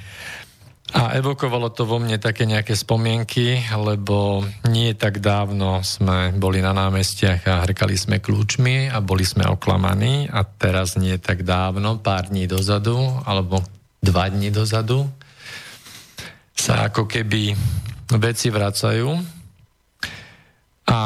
[0.93, 6.77] a evokovalo to vo mne také nejaké spomienky, lebo nie tak dávno sme boli na
[6.77, 12.29] námestiach a hrkali sme kľúčmi a boli sme oklamaní a teraz nie tak dávno, pár
[12.29, 13.65] dní dozadu alebo
[13.97, 15.09] dva dní dozadu
[16.53, 17.57] sa ako keby
[18.21, 19.09] veci vracajú
[20.85, 20.99] a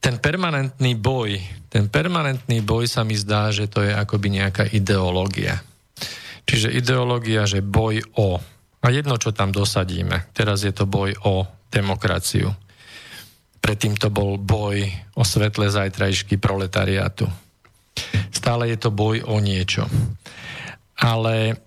[0.00, 1.36] ten permanentný boj,
[1.68, 5.60] ten permanentný boj sa mi zdá, že to je akoby nejaká ideológia.
[6.48, 8.40] Čiže ideológia, že boj o.
[8.80, 10.32] A jedno, čo tam dosadíme.
[10.32, 12.52] Teraz je to boj o demokraciu.
[13.60, 17.28] Predtým to bol boj o svetle zajtrajšky proletariátu.
[18.32, 19.84] Stále je to boj o niečo.
[20.96, 21.60] Ale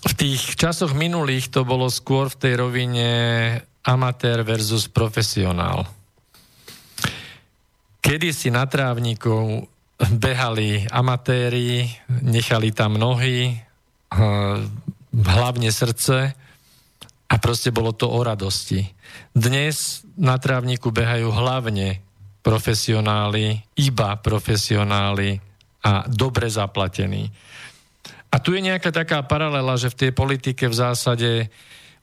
[0.00, 3.08] v tých časoch minulých to bolo skôr v tej rovine
[3.84, 6.00] amatér versus profesionál
[8.00, 9.60] Kedy si na trávniku
[10.16, 11.84] behali amatéri,
[12.24, 13.60] nechali tam nohy,
[15.14, 16.34] hlavne srdce
[17.30, 18.86] a proste bolo to o radosti.
[19.34, 22.02] Dnes na trávniku behajú hlavne
[22.40, 25.38] profesionáli, iba profesionáli
[25.86, 27.30] a dobre zaplatení.
[28.30, 31.30] A tu je nejaká taká paralela, že v tej politike v zásade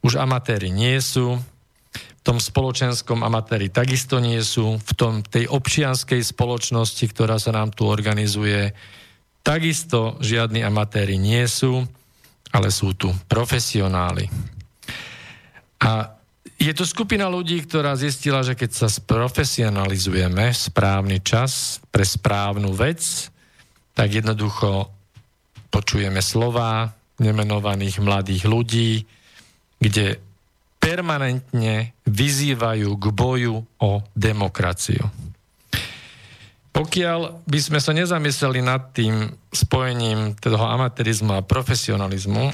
[0.03, 1.39] už amatéri nie sú,
[2.27, 7.87] tom spoločenskom amatéri takisto nie sú, v tom, tej občianskej spoločnosti, ktorá sa nám tu
[7.87, 8.75] organizuje,
[9.47, 11.87] takisto žiadni amatéri nie sú,
[12.51, 14.27] ale sú tu profesionáli.
[15.83, 16.17] A
[16.57, 22.73] je to skupina ľudí, ktorá zistila, že keď sa sprofesionalizujeme v správny čas pre správnu
[22.73, 23.29] vec,
[23.93, 24.89] tak jednoducho
[25.69, 26.89] počujeme slova
[27.21, 28.91] nemenovaných mladých ľudí,
[29.77, 30.17] kde
[30.81, 35.05] permanentne vyzývajú k boju o demokraciu.
[36.77, 42.53] Pokiaľ by sme sa nezamysleli nad tým spojením toho amatérizmu a profesionalizmu,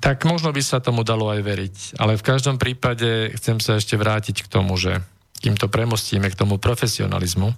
[0.00, 1.76] tak možno by sa tomu dalo aj veriť.
[2.00, 5.04] Ale v každom prípade chcem sa ešte vrátiť k tomu, že
[5.44, 7.52] kým to premostíme k tomu profesionalizmu,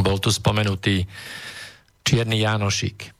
[0.00, 1.04] bol tu spomenutý
[2.00, 3.12] Čierny Jánošík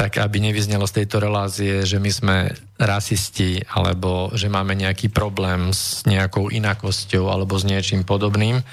[0.00, 2.36] tak aby nevyznelo z tejto relázie, že my sme
[2.80, 8.64] rasisti alebo že máme nejaký problém s nejakou inakosťou alebo s niečím podobným.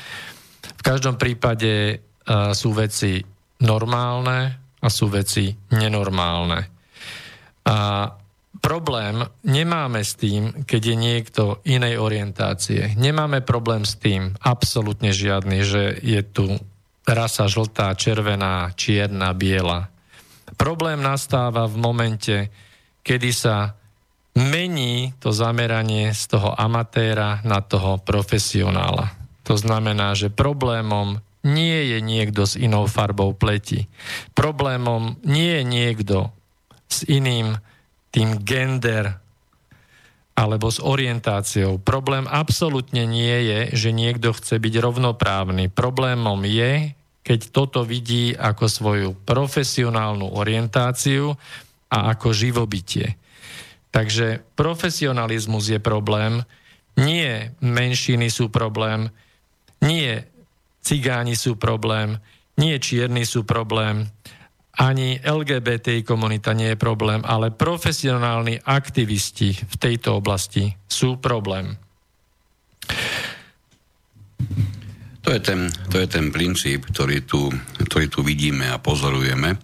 [0.64, 3.24] V každom prípade sú veci
[3.64, 4.40] normálne
[4.78, 6.60] a sú veci nenormálne.
[7.68, 7.78] A
[8.60, 12.94] problém nemáme s tým, keď je niekto inej orientácie.
[13.00, 16.60] Nemáme problém s tým, absolútne žiadny, že je tu
[17.08, 19.88] rasa žltá, červená, čierna, biela
[20.56, 22.36] Problém nastáva v momente,
[23.04, 23.76] kedy sa
[24.40, 29.12] mení to zameranie z toho amatéra na toho profesionála.
[29.44, 33.88] To znamená, že problémom nie je niekto s inou farbou pleti.
[34.36, 36.18] Problémom nie je niekto
[36.92, 37.56] s iným
[38.12, 39.16] tým gender
[40.38, 41.82] alebo s orientáciou.
[41.82, 45.74] Problém absolútne nie je, že niekto chce byť rovnoprávny.
[45.74, 46.94] Problémom je,
[47.26, 51.34] keď toto vidí ako svoju profesionálnu orientáciu
[51.90, 53.18] a ako živobytie.
[53.90, 56.46] Takže profesionalizmus je problém,
[57.02, 59.10] nie menšiny sú problém,
[59.82, 60.22] nie
[60.88, 62.16] cigáni sú problém,
[62.56, 64.08] nie čierni sú problém,
[64.78, 71.76] ani LGBTI komunita nie je problém, ale profesionálni aktivisti v tejto oblasti sú problém.
[75.26, 77.52] To je ten, to je ten princíp, ktorý tu,
[77.84, 79.60] ktorý tu vidíme a pozorujeme.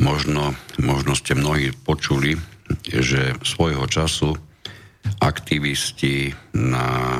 [0.00, 2.38] Možno, možno ste mnohí počuli,
[2.86, 4.32] že svojho času
[5.20, 7.18] aktivisti na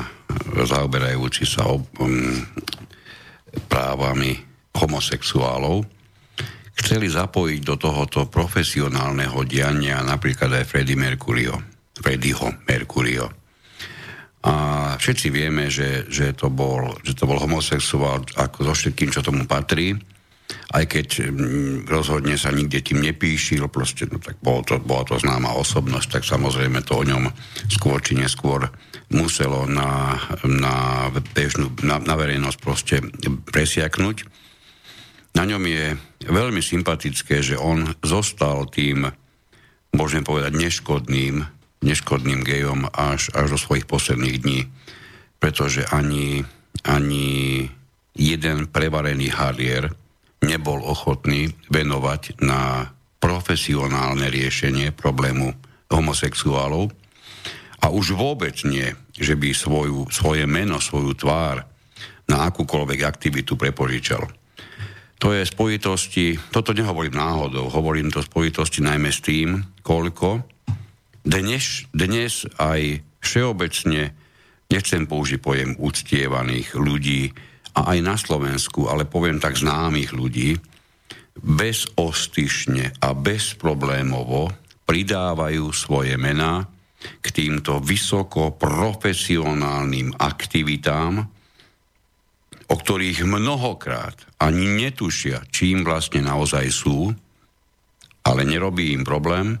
[0.63, 2.39] zaoberajúci sa ob, um,
[3.67, 4.39] právami
[4.75, 5.83] homosexuálov,
[6.77, 11.59] chceli zapojiť do tohoto profesionálneho diania napríklad aj Freddie Mercurio,
[11.93, 13.27] Freddieho Mercurio.
[14.41, 14.53] A
[14.97, 19.45] všetci vieme, že, že, to bol, že to bol homosexuál ako so všetkým, čo tomu
[19.45, 19.93] patrí
[20.71, 25.15] aj keď mm, rozhodne sa nikde tým nepíšil, proste, no tak bolo to, bola to
[25.19, 27.27] známa osobnosť, tak samozrejme to o ňom
[27.71, 28.67] skôr či neskôr
[29.11, 33.03] muselo na, na, bežnú, na, na verejnosť proste
[33.51, 34.23] presiaknúť.
[35.35, 35.95] Na ňom je
[36.27, 39.07] veľmi sympatické, že on zostal tým,
[39.95, 41.43] môžem povedať, neškodným,
[41.83, 44.61] neškodným gejom až, až do svojich posledných dní.
[45.39, 46.43] Pretože ani,
[46.83, 47.67] ani
[48.15, 49.91] jeden prevarený harier
[50.43, 52.91] nebol ochotný venovať na
[53.21, 55.53] profesionálne riešenie problému
[55.93, 57.00] homosexuálov
[57.81, 58.85] a už vôbec nie,
[59.17, 61.65] že by svoju, svoje meno, svoju tvár
[62.29, 64.23] na akúkoľvek aktivitu prepožičal.
[65.21, 70.41] To je spojitosti, toto nehovorím náhodou, hovorím to spojitosti najmä s tým, koľko
[71.21, 74.17] dnes, dnes aj všeobecne,
[74.73, 77.29] nechcem použiť pojem uctievaných ľudí,
[77.71, 80.59] a aj na Slovensku, ale poviem tak známych ľudí,
[81.39, 84.51] bezostyšne a bezproblémovo
[84.83, 86.67] pridávajú svoje mená
[87.21, 91.25] k týmto vysoko profesionálnym aktivitám,
[92.71, 97.11] o ktorých mnohokrát ani netušia, čím vlastne naozaj sú,
[98.21, 99.59] ale nerobí im problém,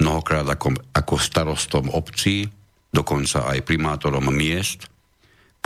[0.00, 2.48] mnohokrát ako, ako starostom obcí,
[2.94, 4.86] dokonca aj primátorom miest–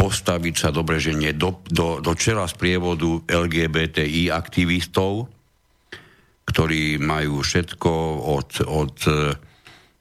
[0.01, 5.29] postaviť sa dobre, že nie do, do, do čela z prievodu LGBTI aktivistov,
[6.49, 7.93] ktorí majú všetko
[8.33, 8.97] od, od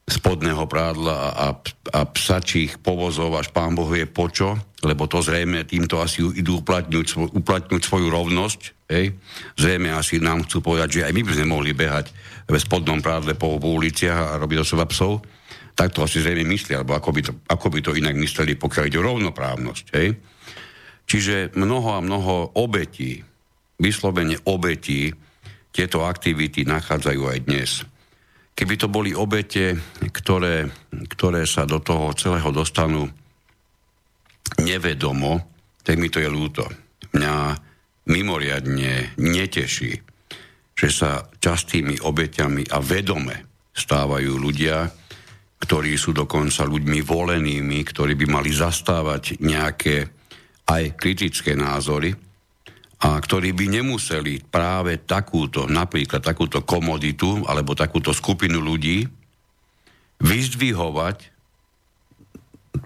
[0.09, 1.47] spodného prádla a,
[1.93, 7.37] a psačích povozov až pán Boh je počo, lebo to zrejme týmto asi idú uplatňuť,
[7.37, 8.61] uplatňuť svoju rovnosť.
[8.89, 9.13] Hej.
[9.55, 12.09] Zrejme asi nám chcú povedať, že aj my by sme mohli behať
[12.49, 15.21] v spodnom prádle po, po uliciach a robiť do seba psov
[15.79, 18.83] tak to asi zrejme myslia, alebo ako by to, ako by to inak mysleli, pokiaľ
[18.91, 19.85] ide o rovnoprávnosť.
[19.95, 20.19] Hej?
[21.07, 23.23] Čiže mnoho a mnoho obetí,
[23.79, 25.15] vyslovene obetí,
[25.71, 27.87] tieto aktivity nachádzajú aj dnes.
[28.59, 29.71] Keby to boli obete,
[30.11, 30.67] ktoré,
[31.15, 33.07] ktoré sa do toho celého dostanú
[34.59, 35.47] nevedomo,
[35.79, 36.67] tak mi to je ľúto.
[37.15, 37.55] Mňa
[38.11, 39.95] mimoriadne neteší,
[40.75, 44.91] že sa častými obeťami a vedome stávajú ľudia,
[45.63, 50.03] ktorí sú dokonca ľuďmi volenými, ktorí by mali zastávať nejaké
[50.67, 52.11] aj kritické názory
[52.99, 59.07] a ktorí by nemuseli práve takúto, napríklad takúto komoditu alebo takúto skupinu ľudí
[60.19, 61.39] vyzdvihovať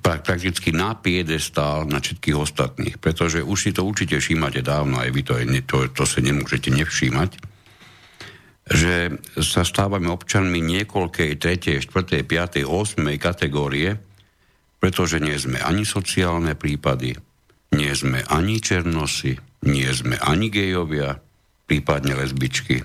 [0.06, 2.95] prakticky na piedestál na všetkých ostatných.
[3.02, 5.34] Pretože už si to určite všímate dávno, aj vy to,
[5.65, 7.53] to, to sa nemôžete nevšímať
[8.64, 13.99] že sa stávame občanmi niekoľkej, tretej, štvrtej, piatej, osmej kategórie,
[14.80, 17.15] pretože nie sme ani sociálne prípady,
[17.76, 21.18] nie sme ani černosy, nie sme ani gejovia,
[21.65, 22.84] prípadne lesbičky.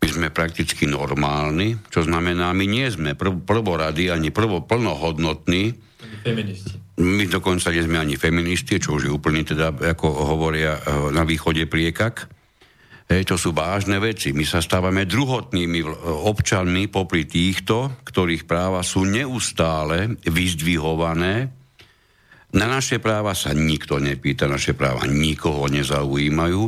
[0.00, 5.76] My sme prakticky normálni, čo znamená, my nie sme prv, prvorady ani prvo plnohodnotní.
[6.24, 6.76] Feministi.
[7.00, 10.06] My dokonca nie sme ani feministi, čo už je úplne teda, ako
[10.36, 12.28] hovoria eh, na východe priekak
[13.10, 14.30] Hej, to sú vážne veci.
[14.30, 21.50] My sa stávame druhotnými občanmi popri týchto, ktorých práva sú neustále vyzdvihované.
[22.50, 26.62] Na naše práva sa nikto nepýta, naše práva nikoho nezaujímajú.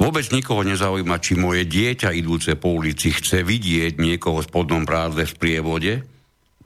[0.00, 5.28] Vôbec nikoho nezaujíma, či moje dieťa idúce po ulici chce vidieť niekoho v spodnom prádle
[5.28, 5.92] v prievode.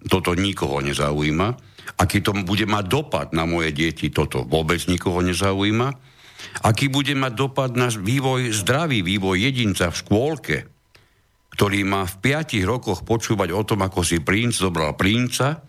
[0.09, 1.49] Toto nikoho nezaujíma.
[2.01, 6.11] Aký to bude mať dopad na moje deti, toto vôbec nikoho nezaujíma
[6.65, 10.57] aký bude mať dopad na vývoj, zdravý vývoj jedinca v škôlke,
[11.57, 15.61] ktorý má v 5 rokoch počúvať o tom, ako si princ zobral princa,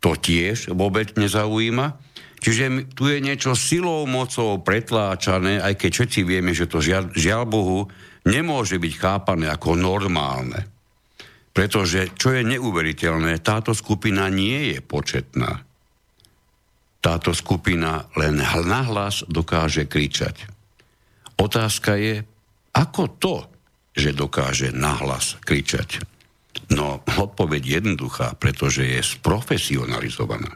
[0.00, 1.96] to tiež vôbec nezaujíma.
[2.40, 7.44] Čiže tu je niečo silou, mocou pretláčané, aj keď všetci vieme, že to žiaľ, žiaľ
[7.44, 7.84] Bohu
[8.24, 10.64] nemôže byť chápané ako normálne.
[11.52, 15.68] Pretože, čo je neuveriteľné, táto skupina nie je početná
[17.00, 20.44] táto skupina len nahlas dokáže kričať.
[21.40, 22.20] Otázka je,
[22.76, 23.36] ako to,
[23.96, 26.04] že dokáže nahlas kričať?
[26.70, 30.54] No, odpoveď jednoduchá, pretože je sprofesionalizovaná.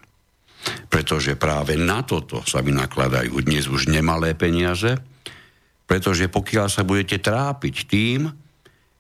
[0.87, 4.97] Pretože práve na toto sa vynakladajú dnes už nemalé peniaze,
[5.85, 8.31] pretože pokiaľ sa budete trápiť tým,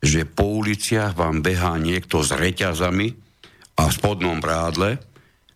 [0.04, 3.08] že po uliciach vám behá niekto s reťazami
[3.80, 5.00] a spodnom brádle,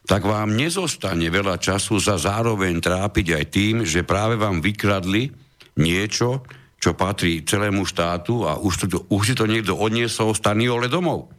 [0.09, 5.29] tak vám nezostane veľa času sa zároveň trápiť aj tým, že práve vám vykradli
[5.77, 6.49] niečo,
[6.81, 11.38] čo patrí celému štátu a už, to, už si to niekto odniesol z Taniole domov.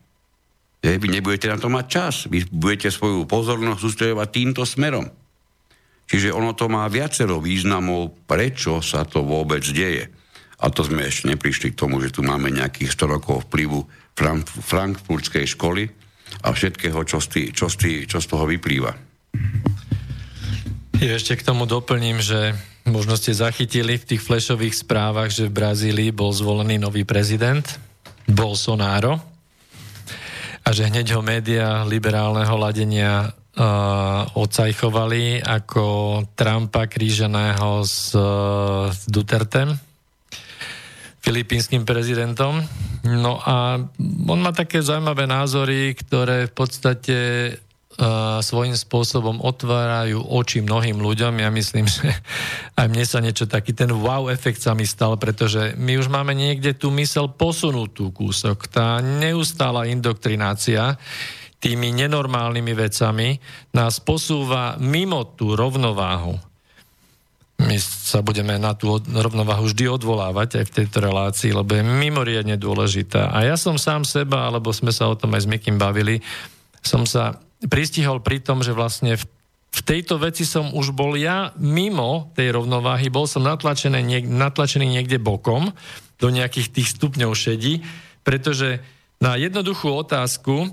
[0.79, 2.15] Je, vy nebudete na to mať čas.
[2.31, 5.11] Vy budete svoju pozornosť sústredovať týmto smerom.
[6.09, 10.09] Čiže ono to má viacero významov, prečo sa to vôbec deje.
[10.59, 13.85] A to sme ešte neprišli k tomu, že tu máme nejakých 100 rokov vplyvu
[14.65, 15.87] frankfurtskej školy
[16.43, 18.91] a všetkého, čo z, čo, z čo z toho vyplýva.
[20.99, 25.55] Ja ešte k tomu doplním, že možno ste zachytili v tých flashových správach, že v
[25.55, 27.63] Brazílii bol zvolený nový prezident,
[28.27, 29.23] Bolsonaro,
[30.69, 35.85] a že hneď ho média liberálneho ladenia uh, ocajchovali ako
[36.37, 39.73] Trumpa kríženého s, uh, Dutertem,
[41.25, 42.61] filipínskym prezidentom.
[43.01, 43.81] No a
[44.29, 47.17] on má také zaujímavé názory, ktoré v podstate
[48.39, 51.43] svojím spôsobom otvárajú oči mnohým ľuďom.
[51.43, 52.07] Ja myslím, že
[52.79, 56.31] aj mne sa niečo taký ten wow efekt sa mi stal, pretože my už máme
[56.31, 58.71] niekde tú mysel posunutú kúsok.
[58.71, 60.95] Tá neustála indoktrinácia
[61.59, 63.35] tými nenormálnymi vecami
[63.75, 66.39] nás posúva mimo tú rovnováhu
[67.59, 72.55] my sa budeme na tú rovnováhu vždy odvolávať aj v tejto relácii, lebo je mimoriadne
[72.55, 73.35] dôležitá.
[73.35, 76.23] A ja som sám seba, alebo sme sa o tom aj s Mikým bavili,
[76.79, 77.35] som sa
[77.67, 79.23] pristihol pri tom, že vlastne v,
[79.75, 84.87] v tejto veci som už bol ja mimo tej rovnováhy, bol som natlačený, niek, natlačený
[84.87, 85.75] niekde bokom
[86.19, 87.83] do nejakých tých stupňov šedí,
[88.23, 88.79] pretože
[89.19, 90.71] na jednoduchú otázku,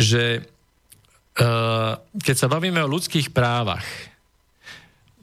[0.00, 3.84] že uh, keď sa bavíme o ľudských právach,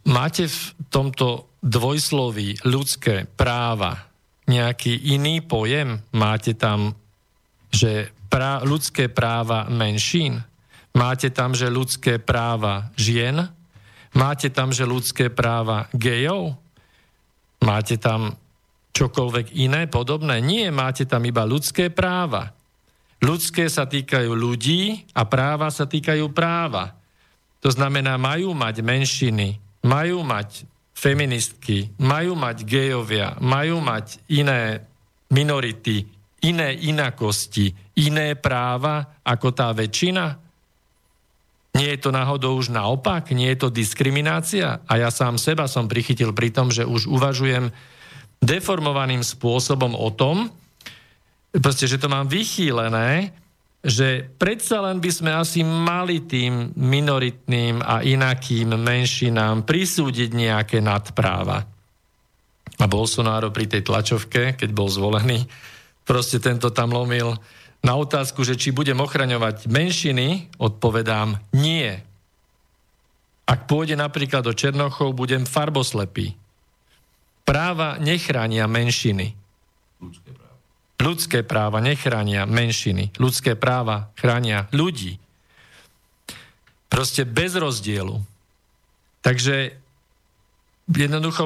[0.09, 4.09] Máte v tomto dvojsloví ľudské práva
[4.49, 6.01] nejaký iný pojem?
[6.17, 6.97] Máte tam,
[7.69, 10.41] že pra, ľudské práva menšín?
[10.97, 13.49] Máte tam, že ľudské práva žien?
[14.13, 16.57] Máte tam, že ľudské práva gejov?
[17.61, 18.33] Máte tam
[18.95, 20.41] čokoľvek iné podobné?
[20.41, 22.51] Nie, máte tam iba ľudské práva.
[23.19, 26.95] Ľudské sa týkajú ľudí a práva sa týkajú práva.
[27.59, 34.83] To znamená, majú mať menšiny majú mať feministky, majú mať gejovia, majú mať iné
[35.31, 36.03] minority,
[36.43, 37.71] iné inakosti,
[38.03, 40.48] iné práva ako tá väčšina?
[41.79, 43.31] Nie je to náhodou už naopak?
[43.31, 44.83] Nie je to diskriminácia?
[44.83, 47.71] A ja sám seba som prichytil pri tom, že už uvažujem
[48.43, 50.51] deformovaným spôsobom o tom,
[51.55, 53.31] proste, že to mám vychýlené,
[53.79, 61.63] že predsa len by sme asi mali tým minoritným a inakým menšinám prisúdiť nejaké nadpráva.
[62.79, 65.47] A Bolsonaro pri tej tlačovke, keď bol zvolený,
[66.03, 67.39] proste tento tam lomil
[67.79, 71.95] na otázku, že či budem ochraňovať menšiny, odpovedám nie.
[73.49, 76.35] Ak pôjde napríklad do Černochov, budem farboslepý.
[77.47, 79.33] Práva nechránia menšiny.
[79.99, 80.55] Ľudské práva.
[80.99, 83.17] Ľudské práva nechránia menšiny.
[83.17, 85.17] Ľudské práva chránia ľudí.
[86.91, 88.21] Proste bez rozdielu.
[89.25, 89.75] Takže
[90.89, 91.45] jednoducho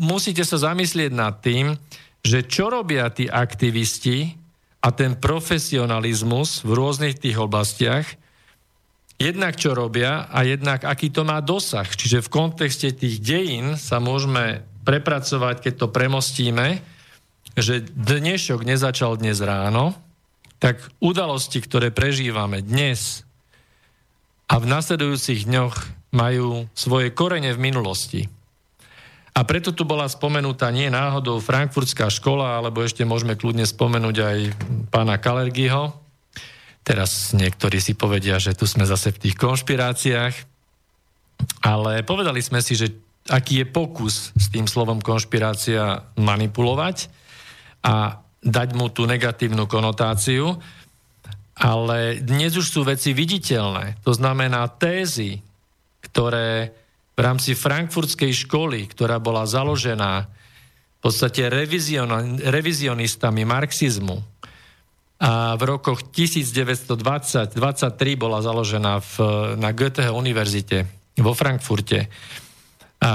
[0.00, 1.76] musíte sa zamyslieť nad tým,
[2.24, 4.37] že čo robia tí aktivisti
[4.78, 8.06] a ten profesionalizmus v rôznych tých oblastiach,
[9.18, 11.86] jednak čo robia a jednak aký to má dosah.
[11.86, 16.78] Čiže v kontexte tých dejín sa môžeme prepracovať, keď to premostíme,
[17.58, 19.98] že dnešok nezačal dnes ráno,
[20.62, 23.26] tak udalosti, ktoré prežívame dnes
[24.46, 25.74] a v nasledujúcich dňoch
[26.14, 28.37] majú svoje korene v minulosti.
[29.38, 34.38] A preto tu bola spomenutá nie náhodou frankfurtská škola, alebo ešte môžeme kľudne spomenúť aj
[34.90, 35.94] pána Kalergyho.
[36.82, 40.34] Teraz niektorí si povedia, že tu sme zase v tých konšpiráciách.
[41.62, 42.90] Ale povedali sme si, že
[43.30, 47.06] aký je pokus s tým slovom konšpirácia manipulovať
[47.86, 50.58] a dať mu tú negatívnu konotáciu,
[51.54, 54.02] ale dnes už sú veci viditeľné.
[54.02, 55.38] To znamená tézy,
[56.02, 56.74] ktoré
[57.18, 64.38] v rámci frankfurtskej školy, ktorá bola založená v podstate revizion, revizionistami marxizmu
[65.18, 67.58] a v rokoch 1920-23
[68.14, 69.14] bola založená v,
[69.58, 70.86] na Goetheho univerzite
[71.18, 72.06] vo Frankfurte
[73.02, 73.14] a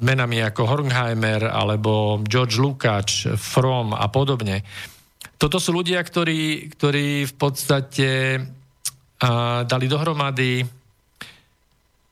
[0.00, 4.64] menami ako Hornheimer alebo George Lukács, From a podobne.
[5.40, 8.40] Toto sú ľudia, ktorí, ktorí v podstate
[9.20, 10.83] a, dali dohromady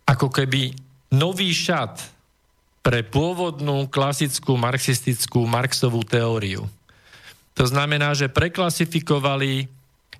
[0.08, 0.74] ako keby
[1.14, 2.02] nový šat
[2.82, 6.66] pre pôvodnú klasickú marxistickú Marxovú teóriu.
[7.54, 9.70] To znamená, že preklasifikovali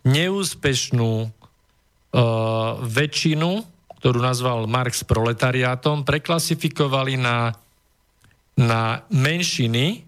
[0.07, 1.33] neúspešnú
[2.87, 3.51] väčšinu,
[3.99, 7.57] ktorú nazval Marx proletariátom, preklasifikovali na,
[8.59, 10.05] na menšiny,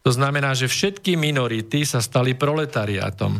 [0.00, 3.36] to znamená, že všetky minority sa stali proletariátom.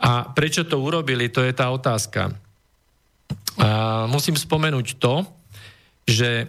[0.00, 2.36] A prečo to urobili, to je tá otázka.
[4.08, 5.28] Musím spomenúť to,
[6.08, 6.48] že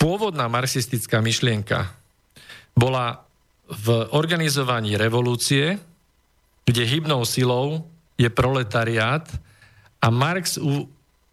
[0.00, 1.92] pôvodná marxistická myšlienka
[2.72, 3.22] bola
[3.68, 5.80] v organizovaní revolúcie,
[6.64, 7.84] kde hybnou silou
[8.16, 9.24] je proletariát
[10.00, 10.60] a Marx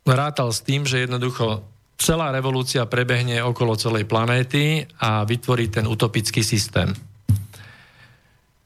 [0.07, 1.63] rátal s tým, že jednoducho
[1.99, 6.89] celá revolúcia prebehne okolo celej planéty a vytvorí ten utopický systém.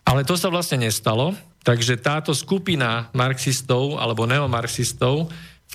[0.06, 1.34] Ale to sa vlastne nestalo,
[1.66, 5.28] takže táto skupina marxistov alebo neomarxistov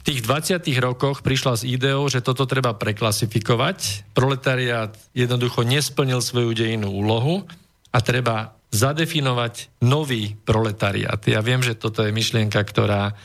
[0.07, 0.65] tých 20.
[0.81, 4.11] rokoch prišla s ideou, že toto treba preklasifikovať.
[4.17, 7.45] Proletariát jednoducho nesplnil svoju dejinú úlohu
[7.93, 11.19] a treba zadefinovať nový proletariát.
[11.27, 13.19] Ja viem, že toto je myšlienka, ktorá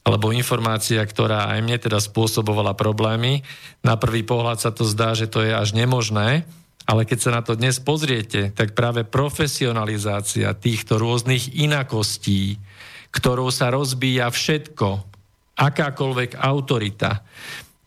[0.00, 3.44] alebo informácia, ktorá aj mne teda spôsobovala problémy.
[3.84, 6.48] Na prvý pohľad sa to zdá, že to je až nemožné,
[6.88, 12.56] ale keď sa na to dnes pozriete, tak práve profesionalizácia týchto rôznych inakostí,
[13.12, 15.09] ktorou sa rozbíja všetko,
[15.60, 17.20] akákoľvek autorita,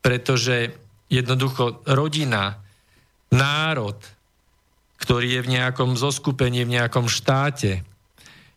[0.06, 0.70] pretože
[1.10, 2.62] jednoducho rodina,
[3.34, 3.98] národ,
[5.02, 7.82] ktorý je v nejakom zoskupení, v nejakom štáte,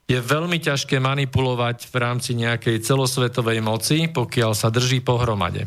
[0.07, 5.67] je veľmi ťažké manipulovať v rámci nejakej celosvetovej moci, pokiaľ sa drží pohromade.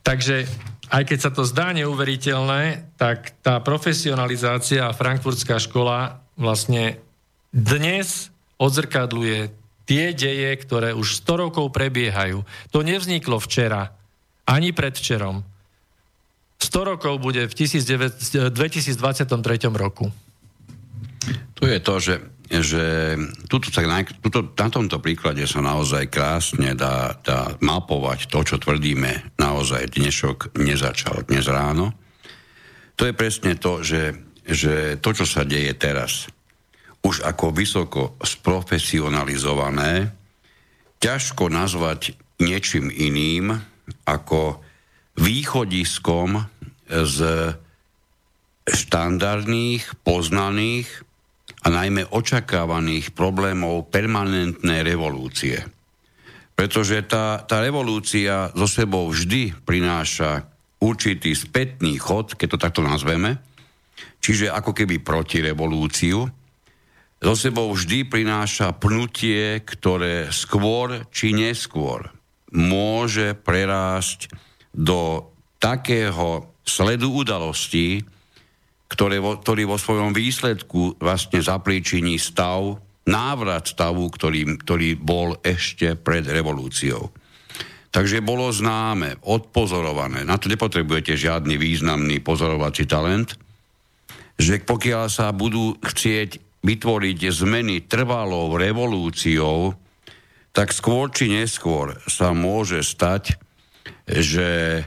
[0.00, 0.48] Takže
[0.88, 6.96] aj keď sa to zdá neuveriteľné, tak tá profesionalizácia a frankfurtská škola vlastne
[7.52, 9.52] dnes odzrkadluje
[9.88, 12.44] tie deje, ktoré už 100 rokov prebiehajú.
[12.76, 13.96] To nevzniklo včera,
[14.44, 15.40] ani predvčerom.
[16.60, 18.52] 100 rokov bude v 2023
[19.72, 20.12] roku.
[21.56, 22.14] Tu je to, že,
[22.50, 22.84] že
[23.48, 29.38] tuto, na, tuto, na tomto príklade sa naozaj krásne dá, dá mapovať to, čo tvrdíme
[29.40, 31.96] naozaj dnešok nezačal dnes ráno.
[32.98, 36.26] To je presne to, že, že to, čo sa deje teraz,
[37.02, 40.10] už ako vysoko sprofesionalizované,
[40.98, 43.54] ťažko nazvať niečím iným
[44.04, 44.62] ako
[45.18, 46.42] východiskom
[46.88, 47.18] z
[48.68, 50.88] štandardných, poznaných
[51.64, 55.64] a najmä očakávaných problémov permanentnej revolúcie.
[56.54, 60.46] Pretože tá, tá revolúcia zo sebou vždy prináša
[60.82, 63.38] určitý spätný chod, keď to takto nazveme,
[64.22, 65.42] čiže ako keby proti
[67.18, 72.14] zo sebou vždy prináša pnutie, ktoré skôr či neskôr
[72.54, 74.30] môže prerásť
[74.70, 75.26] do
[75.58, 78.06] takého sledu udalostí,
[78.88, 85.96] ktoré vo, ktorý vo svojom výsledku vlastne zapríčiní stav, návrat stavu, ktorý, ktorý bol ešte
[85.98, 87.12] pred revolúciou.
[87.88, 93.32] Takže bolo známe, odpozorované, na to nepotrebujete žiadny významný pozorovací talent,
[94.38, 99.74] že pokiaľ sa budú chcieť vytvoriť zmeny trvalou revolúciou,
[100.50, 103.38] tak skôr či neskôr sa môže stať,
[104.08, 104.82] že,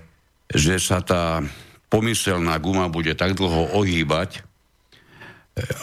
[0.52, 1.40] že sa tá
[1.88, 4.44] pomyselná guma bude tak dlho ohýbať,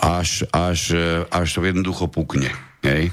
[0.01, 0.97] až, až,
[1.29, 2.49] až to jednoducho pukne.
[2.85, 3.13] Hej?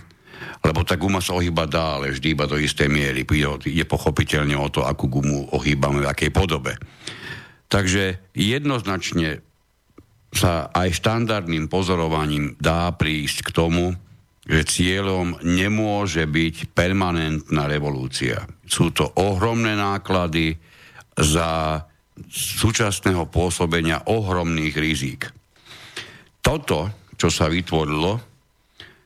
[0.63, 3.27] Lebo tá guma sa ohýba dá, ale vždy iba do istej miery.
[3.67, 6.79] Je pochopiteľne o to, akú gumu ohýbame, v akej podobe.
[7.69, 9.43] Takže jednoznačne
[10.35, 13.95] sa aj štandardným pozorovaním dá prísť k tomu,
[14.45, 18.45] že cieľom nemôže byť permanentná revolúcia.
[18.67, 20.59] Sú to ohromné náklady
[21.17, 21.81] za
[22.29, 25.31] súčasného pôsobenia ohromných rizík.
[26.43, 28.21] Toto, čo sa vytvorilo,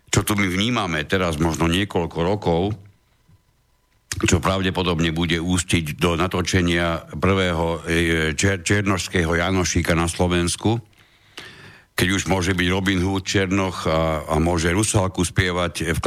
[0.09, 2.61] čo tu my vnímame teraz možno niekoľko rokov,
[4.19, 10.81] čo pravdepodobne bude ústiť do natočenia prvého e, čer- černošského Janošíka na Slovensku,
[11.99, 15.99] keď už môže byť Robin Hood Černoch a, a môže Rusalku spievať v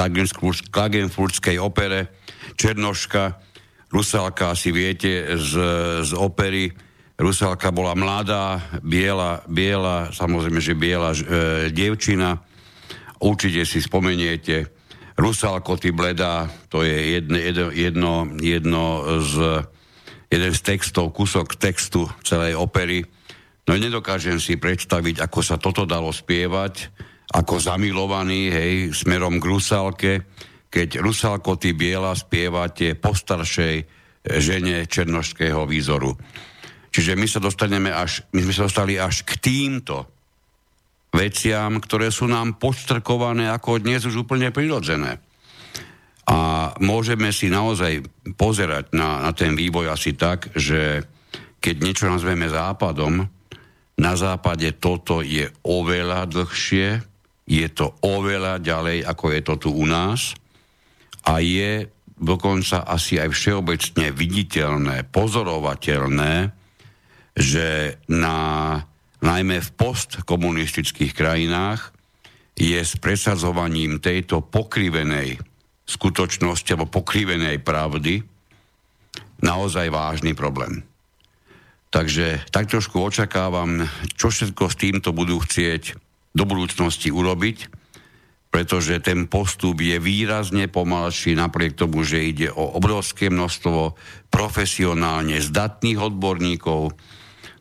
[0.72, 2.16] Klagenfurtskej opere
[2.56, 3.36] Černoška.
[3.92, 5.52] Rusalka asi viete z,
[6.00, 6.72] z opery.
[7.20, 12.40] Rusalka bola mladá, biela, biela samozrejme, že biela e, dievčina.
[13.20, 14.72] Určite si spomeniete.
[15.20, 17.36] Rusalko, ty bledá, to je jedno,
[17.68, 18.84] jedno, jedno,
[19.20, 19.60] z,
[20.32, 23.04] jeden z textov, kúsok textu celej opery
[23.62, 26.90] No nedokážem si predstaviť, ako sa toto dalo spievať,
[27.30, 30.12] ako zamilovaný, hej, smerom k Rusalke,
[30.72, 33.84] keď Rusalko ty biela spievate po staršej e,
[34.42, 36.10] žene černošského výzoru.
[36.92, 40.10] Čiže my sa dostaneme až, my sme sa dostali až k týmto
[41.12, 45.20] veciam, ktoré sú nám podstrkované ako dnes už úplne prirodzené.
[46.28, 48.04] A môžeme si naozaj
[48.36, 51.04] pozerať na, na ten vývoj asi tak, že
[51.60, 53.28] keď niečo nazveme západom,
[54.00, 57.04] na západe toto je oveľa dlhšie,
[57.44, 60.32] je to oveľa ďalej, ako je to tu u nás
[61.26, 61.90] a je
[62.22, 66.54] dokonca asi aj všeobecne viditeľné, pozorovateľné,
[67.34, 68.78] že na,
[69.18, 71.90] najmä v postkomunistických krajinách
[72.54, 75.40] je s presadzovaním tejto pokrivenej
[75.82, 78.22] skutočnosti alebo pokrivenej pravdy
[79.42, 80.86] naozaj vážny problém.
[81.92, 83.84] Takže tak trošku očakávam,
[84.16, 85.92] čo všetko s týmto budú chcieť
[86.32, 87.68] do budúcnosti urobiť,
[88.48, 93.92] pretože ten postup je výrazne pomalší napriek tomu, že ide o obrovské množstvo
[94.32, 96.96] profesionálne zdatných odborníkov.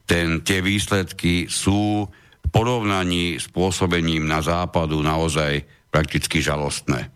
[0.08, 7.12] Ten, tie výsledky sú v porovnaní s pôsobením na západu naozaj prakticky žalostné.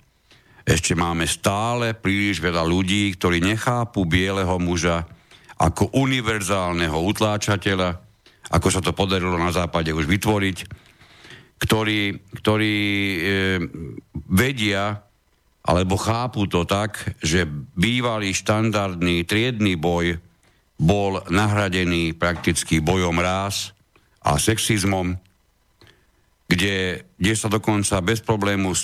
[0.67, 5.07] Ešte máme stále príliš veľa ľudí, ktorí nechápu bieleho muža
[5.55, 7.89] ako univerzálneho utláčateľa,
[8.51, 10.57] ako sa to podarilo na západe už vytvoriť,
[11.55, 12.01] ktorí,
[12.43, 13.17] ktorí e,
[14.27, 14.99] vedia
[15.65, 20.21] alebo chápu to tak, že bývalý štandardný triedny boj
[20.77, 23.73] bol nahradený prakticky bojom rás
[24.21, 25.15] a sexizmom,
[26.45, 28.79] kde, kde sa dokonca bez problému e,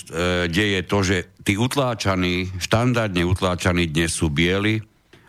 [0.50, 4.82] deje to, že tí utláčaní, štandardne utláčaní dnes sú bieli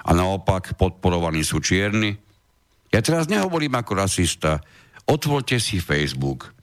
[0.04, 2.16] a naopak podporovaní sú čierni.
[2.94, 4.60] Ja teraz nehovorím ako rasista.
[5.08, 6.54] Otvorte si Facebook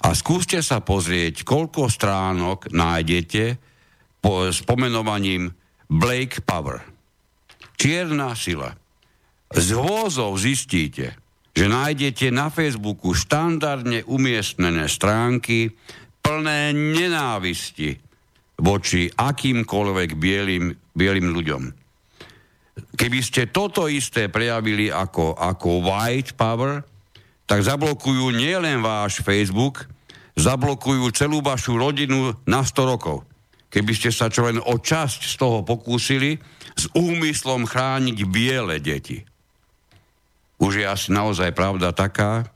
[0.00, 3.58] a skúste sa pozrieť, koľko stránok nájdete
[4.22, 5.50] po, s pomenovaním
[5.90, 6.84] Blake Power.
[7.80, 8.76] Čierna sila.
[9.50, 11.18] Z hôzov zistíte,
[11.50, 15.74] že nájdete na Facebooku štandardne umiestnené stránky
[16.22, 17.98] plné nenávisti
[18.60, 21.79] voči akýmkoľvek bielým, bielým ľuďom.
[22.94, 26.84] Keby ste toto isté prejavili ako, ako white power,
[27.44, 29.90] tak zablokujú nielen váš Facebook,
[30.38, 33.26] zablokujú celú vašu rodinu na 100 rokov.
[33.70, 36.38] Keby ste sa čo len o časť z toho pokúsili
[36.74, 39.22] s úmyslom chrániť biele deti.
[40.60, 42.50] Už je asi naozaj pravda taká,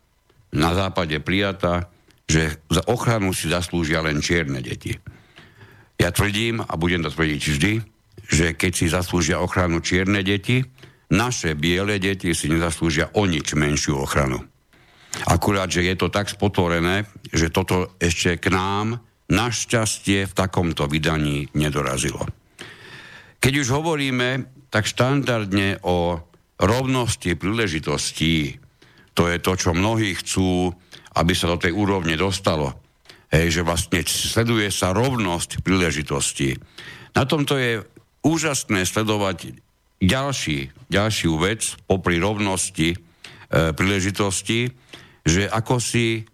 [0.55, 1.91] na západe prijatá,
[2.31, 4.95] že za ochranu si zaslúžia len čierne deti.
[5.99, 7.73] Ja tvrdím, a budem to tvrdiť vždy,
[8.25, 10.65] že keď si zaslúžia ochranu čierne deti,
[11.13, 14.41] naše biele deti si nezaslúžia o nič menšiu ochranu.
[15.31, 18.99] Akurát, že je to tak spotvorené, že toto ešte k nám
[19.31, 22.27] našťastie v takomto vydaní nedorazilo.
[23.39, 26.19] Keď už hovoríme tak štandardne o
[26.59, 28.59] rovnosti príležitostí,
[29.15, 30.75] to je to, čo mnohí chcú,
[31.15, 32.75] aby sa do tej úrovne dostalo.
[33.31, 36.59] Hej, že vlastne sleduje sa rovnosť príležitostí.
[37.15, 37.79] Na tomto je
[38.25, 39.55] úžasné sledovať
[40.01, 42.97] ďalší, ďalšiu vec popri rovnosti e,
[43.77, 44.73] príležitosti,
[45.25, 46.25] že ako si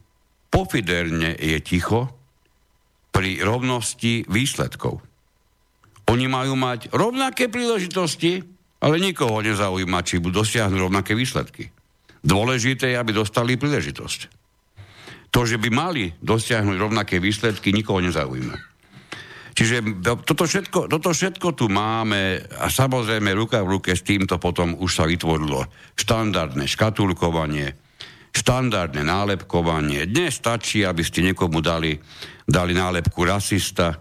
[0.50, 2.10] pofiderne je ticho
[3.10, 5.02] pri rovnosti výsledkov.
[6.10, 8.42] Oni majú mať rovnaké príležitosti,
[8.82, 11.70] ale nikoho nezaujíma, či budú dosiahnuť rovnaké výsledky.
[12.20, 14.20] Dôležité je, aby dostali príležitosť.
[15.30, 18.69] To, že by mali dosiahnuť rovnaké výsledky, nikoho nezaujíma.
[19.60, 24.72] Čiže toto všetko, toto všetko tu máme a samozrejme ruka v ruke s týmto potom
[24.72, 25.68] už sa vytvorilo
[26.00, 27.76] štandardné škatulkovanie,
[28.32, 30.08] štandardné nálepkovanie.
[30.08, 31.92] Dnes stačí, aby ste niekomu dali,
[32.48, 34.00] dali nálepku rasista,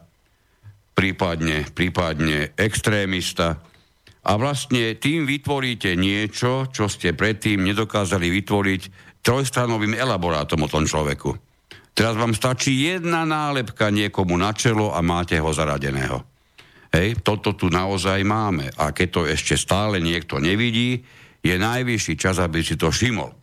[0.96, 3.60] prípadne, prípadne extrémista
[4.24, 8.82] a vlastne tým vytvoríte niečo, čo ste predtým nedokázali vytvoriť
[9.28, 11.49] trojstranovým elaborátom o tom človeku.
[12.00, 16.24] Teraz vám stačí jedna nálepka niekomu na čelo a máte ho zaradeného.
[16.96, 18.72] Hej, toto tu naozaj máme.
[18.80, 21.04] A keď to ešte stále niekto nevidí,
[21.44, 23.36] je najvyšší čas, aby si to všimol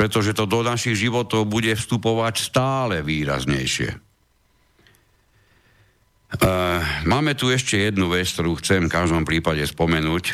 [0.00, 4.00] pretože to do našich životov bude vstupovať stále výraznejšie.
[6.40, 10.24] Uh, máme tu ešte jednu vec, ktorú chcem v každom prípade spomenúť,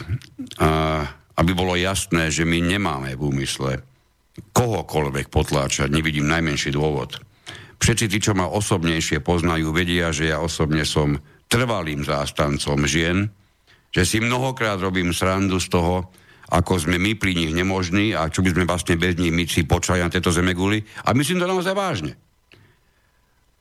[0.63, 1.03] uh,
[1.35, 3.83] aby bolo jasné, že my nemáme v úmysle
[4.55, 7.19] kohokoľvek potláčať, nevidím najmenší dôvod.
[7.77, 13.29] Všetci tí, čo ma osobnejšie poznajú, vedia, že ja osobne som trvalým zástancom žien,
[13.95, 16.11] že si mnohokrát robím srandu z toho,
[16.47, 19.67] ako sme my pri nich nemožní a čo by sme vlastne bez nich my si
[19.67, 20.79] počali na tejto zemeguli.
[21.07, 22.15] A myslím to naozaj vážne.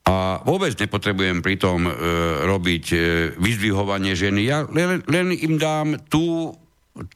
[0.05, 1.91] A vôbec nepotrebujem pritom e,
[2.45, 2.97] robiť e,
[3.41, 4.41] vyzdvihovanie ženy.
[4.45, 6.53] Ja len, len im dám tú,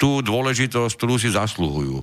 [0.01, 2.01] tú dôležitosť, ktorú si zasluhujú.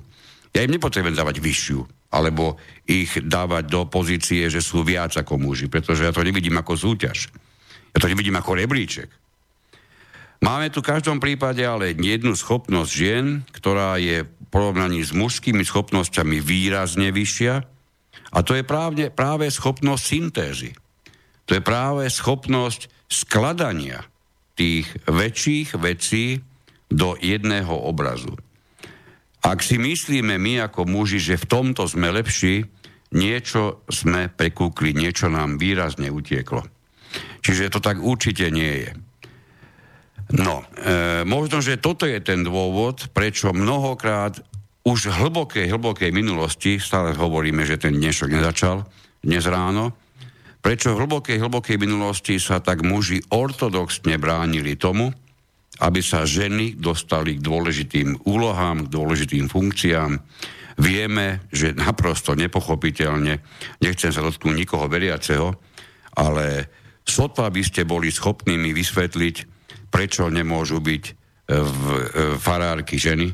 [0.57, 2.57] Ja im nepotrebujem dávať vyššiu, alebo
[2.89, 7.29] ich dávať do pozície, že sú viac ako muži, pretože ja to nevidím ako súťaž.
[7.93, 9.13] Ja to nevidím ako rebríček.
[10.41, 15.61] Máme tu v každom prípade ale jednu schopnosť žien, ktorá je v porovnaní s mužskými
[15.61, 17.53] schopnosťami výrazne vyššia
[18.33, 20.71] a to je práve, práve schopnosť syntézy.
[21.45, 24.09] To je práve schopnosť skladania
[24.57, 26.41] tých väčších vecí
[26.89, 28.33] do jedného obrazu.
[29.47, 32.67] Ak si myslíme my ako muži, že v tomto sme lepší,
[33.15, 36.67] niečo sme prekúkli, niečo nám výrazne utieklo.
[37.39, 38.91] Čiže to tak určite nie je.
[40.35, 44.35] No, e, možno, že toto je ten dôvod, prečo mnohokrát
[44.83, 48.83] už v hlbokej, hlbokej minulosti, stále hovoríme, že ten dnešok nezačal,
[49.23, 49.95] dnes ráno,
[50.59, 55.15] prečo v hlbokej, hlbokej minulosti sa tak muži ortodoxne bránili tomu,
[55.77, 60.17] aby sa ženy dostali k dôležitým úlohám, k dôležitým funkciám.
[60.77, 63.41] Vieme, že naprosto nepochopiteľne,
[63.81, 65.57] nechcem sa dotknúť nikoho veriaceho,
[66.17, 66.69] ale
[67.05, 69.35] sotva by ste boli schopní mi vysvetliť,
[69.89, 71.13] prečo nemôžu byť e,
[71.57, 72.03] v, e,
[72.37, 73.33] farárky ženy,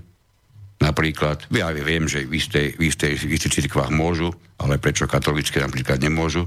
[0.83, 1.47] napríklad.
[1.51, 6.43] Ja viem, že v istej, v istej, v cirkvách môžu, ale prečo katolické napríklad nemôžu?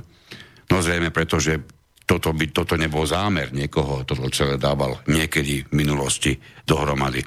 [0.68, 1.62] No zrejme, pretože
[2.06, 7.26] toto, by, toto nebol zámer niekoho, toto celé dával niekedy v minulosti dohromady.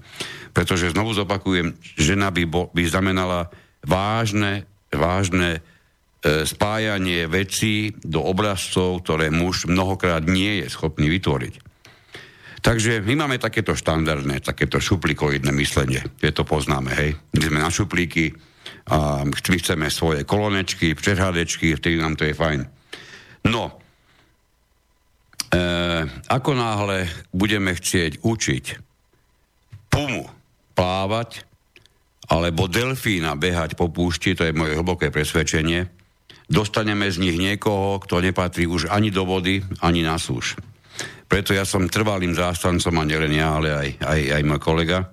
[0.55, 3.51] Pretože znovu zopakujem, žena by, bo, by znamenala
[3.83, 11.69] vážne, vážne e, spájanie vecí do obrazcov, ktoré muž mnohokrát nie je schopný vytvoriť.
[12.59, 16.03] Takže my máme takéto štandardné, takéto šuplikoidné myslenie.
[16.19, 17.15] Je to poznáme, hej.
[17.35, 18.35] My sme na šuplíky
[18.91, 22.61] a my chceme svoje kolonečky, přehádečky, vtedy nám to je fajn.
[23.47, 23.79] No,
[26.29, 28.65] ako náhle budeme chcieť učiť
[29.89, 30.29] pumu
[30.77, 31.43] plávať,
[32.29, 35.89] alebo delfína behať po púšti, to je moje hlboké presvedčenie,
[36.45, 40.53] dostaneme z nich niekoho, kto nepatrí už ani do vody, ani na súž.
[41.29, 45.09] Preto ja som trvalým zástancom, a nielen ja, ale aj, aj, aj môj kolega,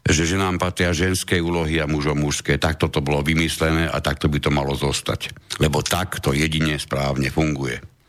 [0.00, 2.56] že ženám patria ženské úlohy a mužom mužské.
[2.56, 5.32] Takto to bolo vymyslené a takto by to malo zostať.
[5.60, 7.99] Lebo tak to jedine správne funguje.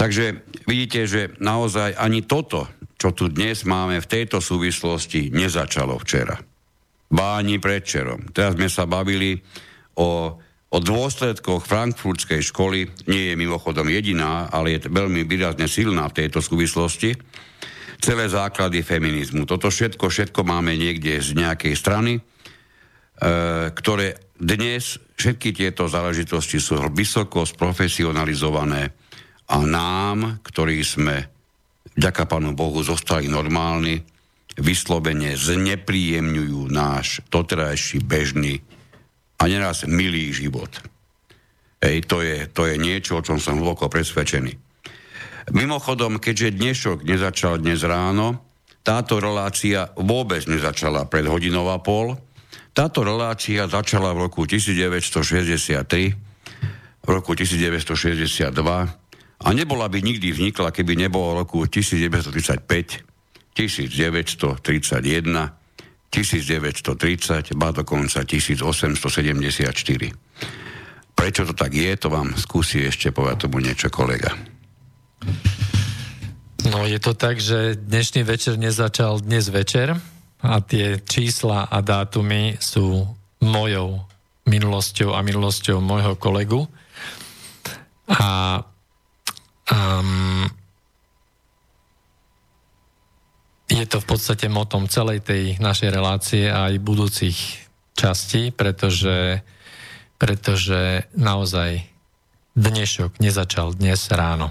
[0.00, 2.64] Takže vidíte, že naozaj ani toto,
[2.96, 6.40] čo tu dnes máme v tejto súvislosti, nezačalo včera.
[7.12, 8.32] Báni predčerom.
[8.32, 9.36] Teraz sme sa bavili
[10.00, 10.40] o
[10.70, 16.38] O dôsledkoch frankfurtskej školy nie je mimochodom jediná, ale je veľmi výrazne silná v tejto
[16.38, 17.10] súvislosti.
[17.98, 19.50] Celé základy feminizmu.
[19.50, 22.20] Toto všetko, všetko máme niekde z nejakej strany, e,
[23.74, 28.94] ktoré dnes všetky tieto záležitosti sú vysoko sprofesionalizované
[29.50, 31.26] a nám, ktorí sme,
[31.98, 34.06] ďaká Pánu Bohu, zostali normálni,
[34.54, 38.62] vyslovene znepríjemňujú náš doterajší bežný
[39.42, 40.70] a neraz milý život.
[41.82, 44.52] Ej, to, je, to je niečo, o čom som hlboko presvedčený.
[45.50, 48.44] Mimochodom, keďže dnešok nezačal dnes ráno,
[48.86, 52.14] táto relácia vôbec nezačala pred hodinou a pol.
[52.70, 56.14] Táto relácia začala v roku 1963,
[57.00, 58.99] v roku 1962
[59.40, 63.04] a nebola by nikdy vznikla, keby nebolo roku 1935,
[63.56, 64.60] 1931,
[66.10, 70.12] 1930, ba dokonca 1874.
[71.14, 74.32] Prečo to tak je, to vám skúsi ešte povedať tomu niečo kolega.
[76.68, 79.96] No je to tak, že dnešný večer nezačal dnes večer
[80.40, 83.04] a tie čísla a dátumy sú
[83.40, 84.04] mojou
[84.48, 86.68] minulosťou a minulosťou môjho kolegu.
[88.10, 88.60] A
[89.70, 90.50] um,
[93.70, 97.38] je to v podstate motom celej tej našej relácie a aj budúcich
[97.94, 99.40] častí, pretože,
[100.18, 101.86] pretože naozaj
[102.58, 104.50] dnešok nezačal dnes ráno.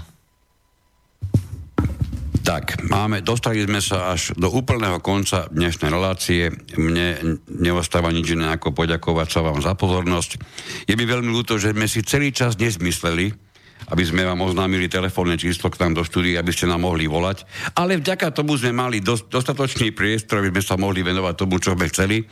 [2.40, 6.48] Tak, máme, dostali sme sa až do úplného konca dnešnej relácie.
[6.74, 10.40] Mne neostáva nič iné ako poďakovať sa vám za pozornosť.
[10.88, 13.49] Je mi veľmi ľúto, že sme si celý čas nezmysleli,
[13.90, 17.44] aby sme vám oznámili telefónne číslo k nám do štúdie, aby ste nám mohli volať.
[17.74, 21.74] Ale vďaka tomu sme mali dos- dostatočný priestor, aby sme sa mohli venovať tomu, čo
[21.74, 22.22] sme chceli.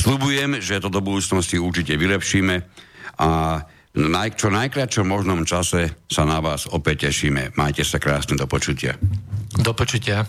[0.00, 2.54] Sľubujem, že to do budúcnosti určite vylepšíme
[3.18, 3.28] a
[3.98, 7.56] naj- čo najkračom možnom čase sa na vás opäť tešíme.
[7.58, 8.94] Majte sa krásne do počutia.
[9.58, 10.28] Do počutia.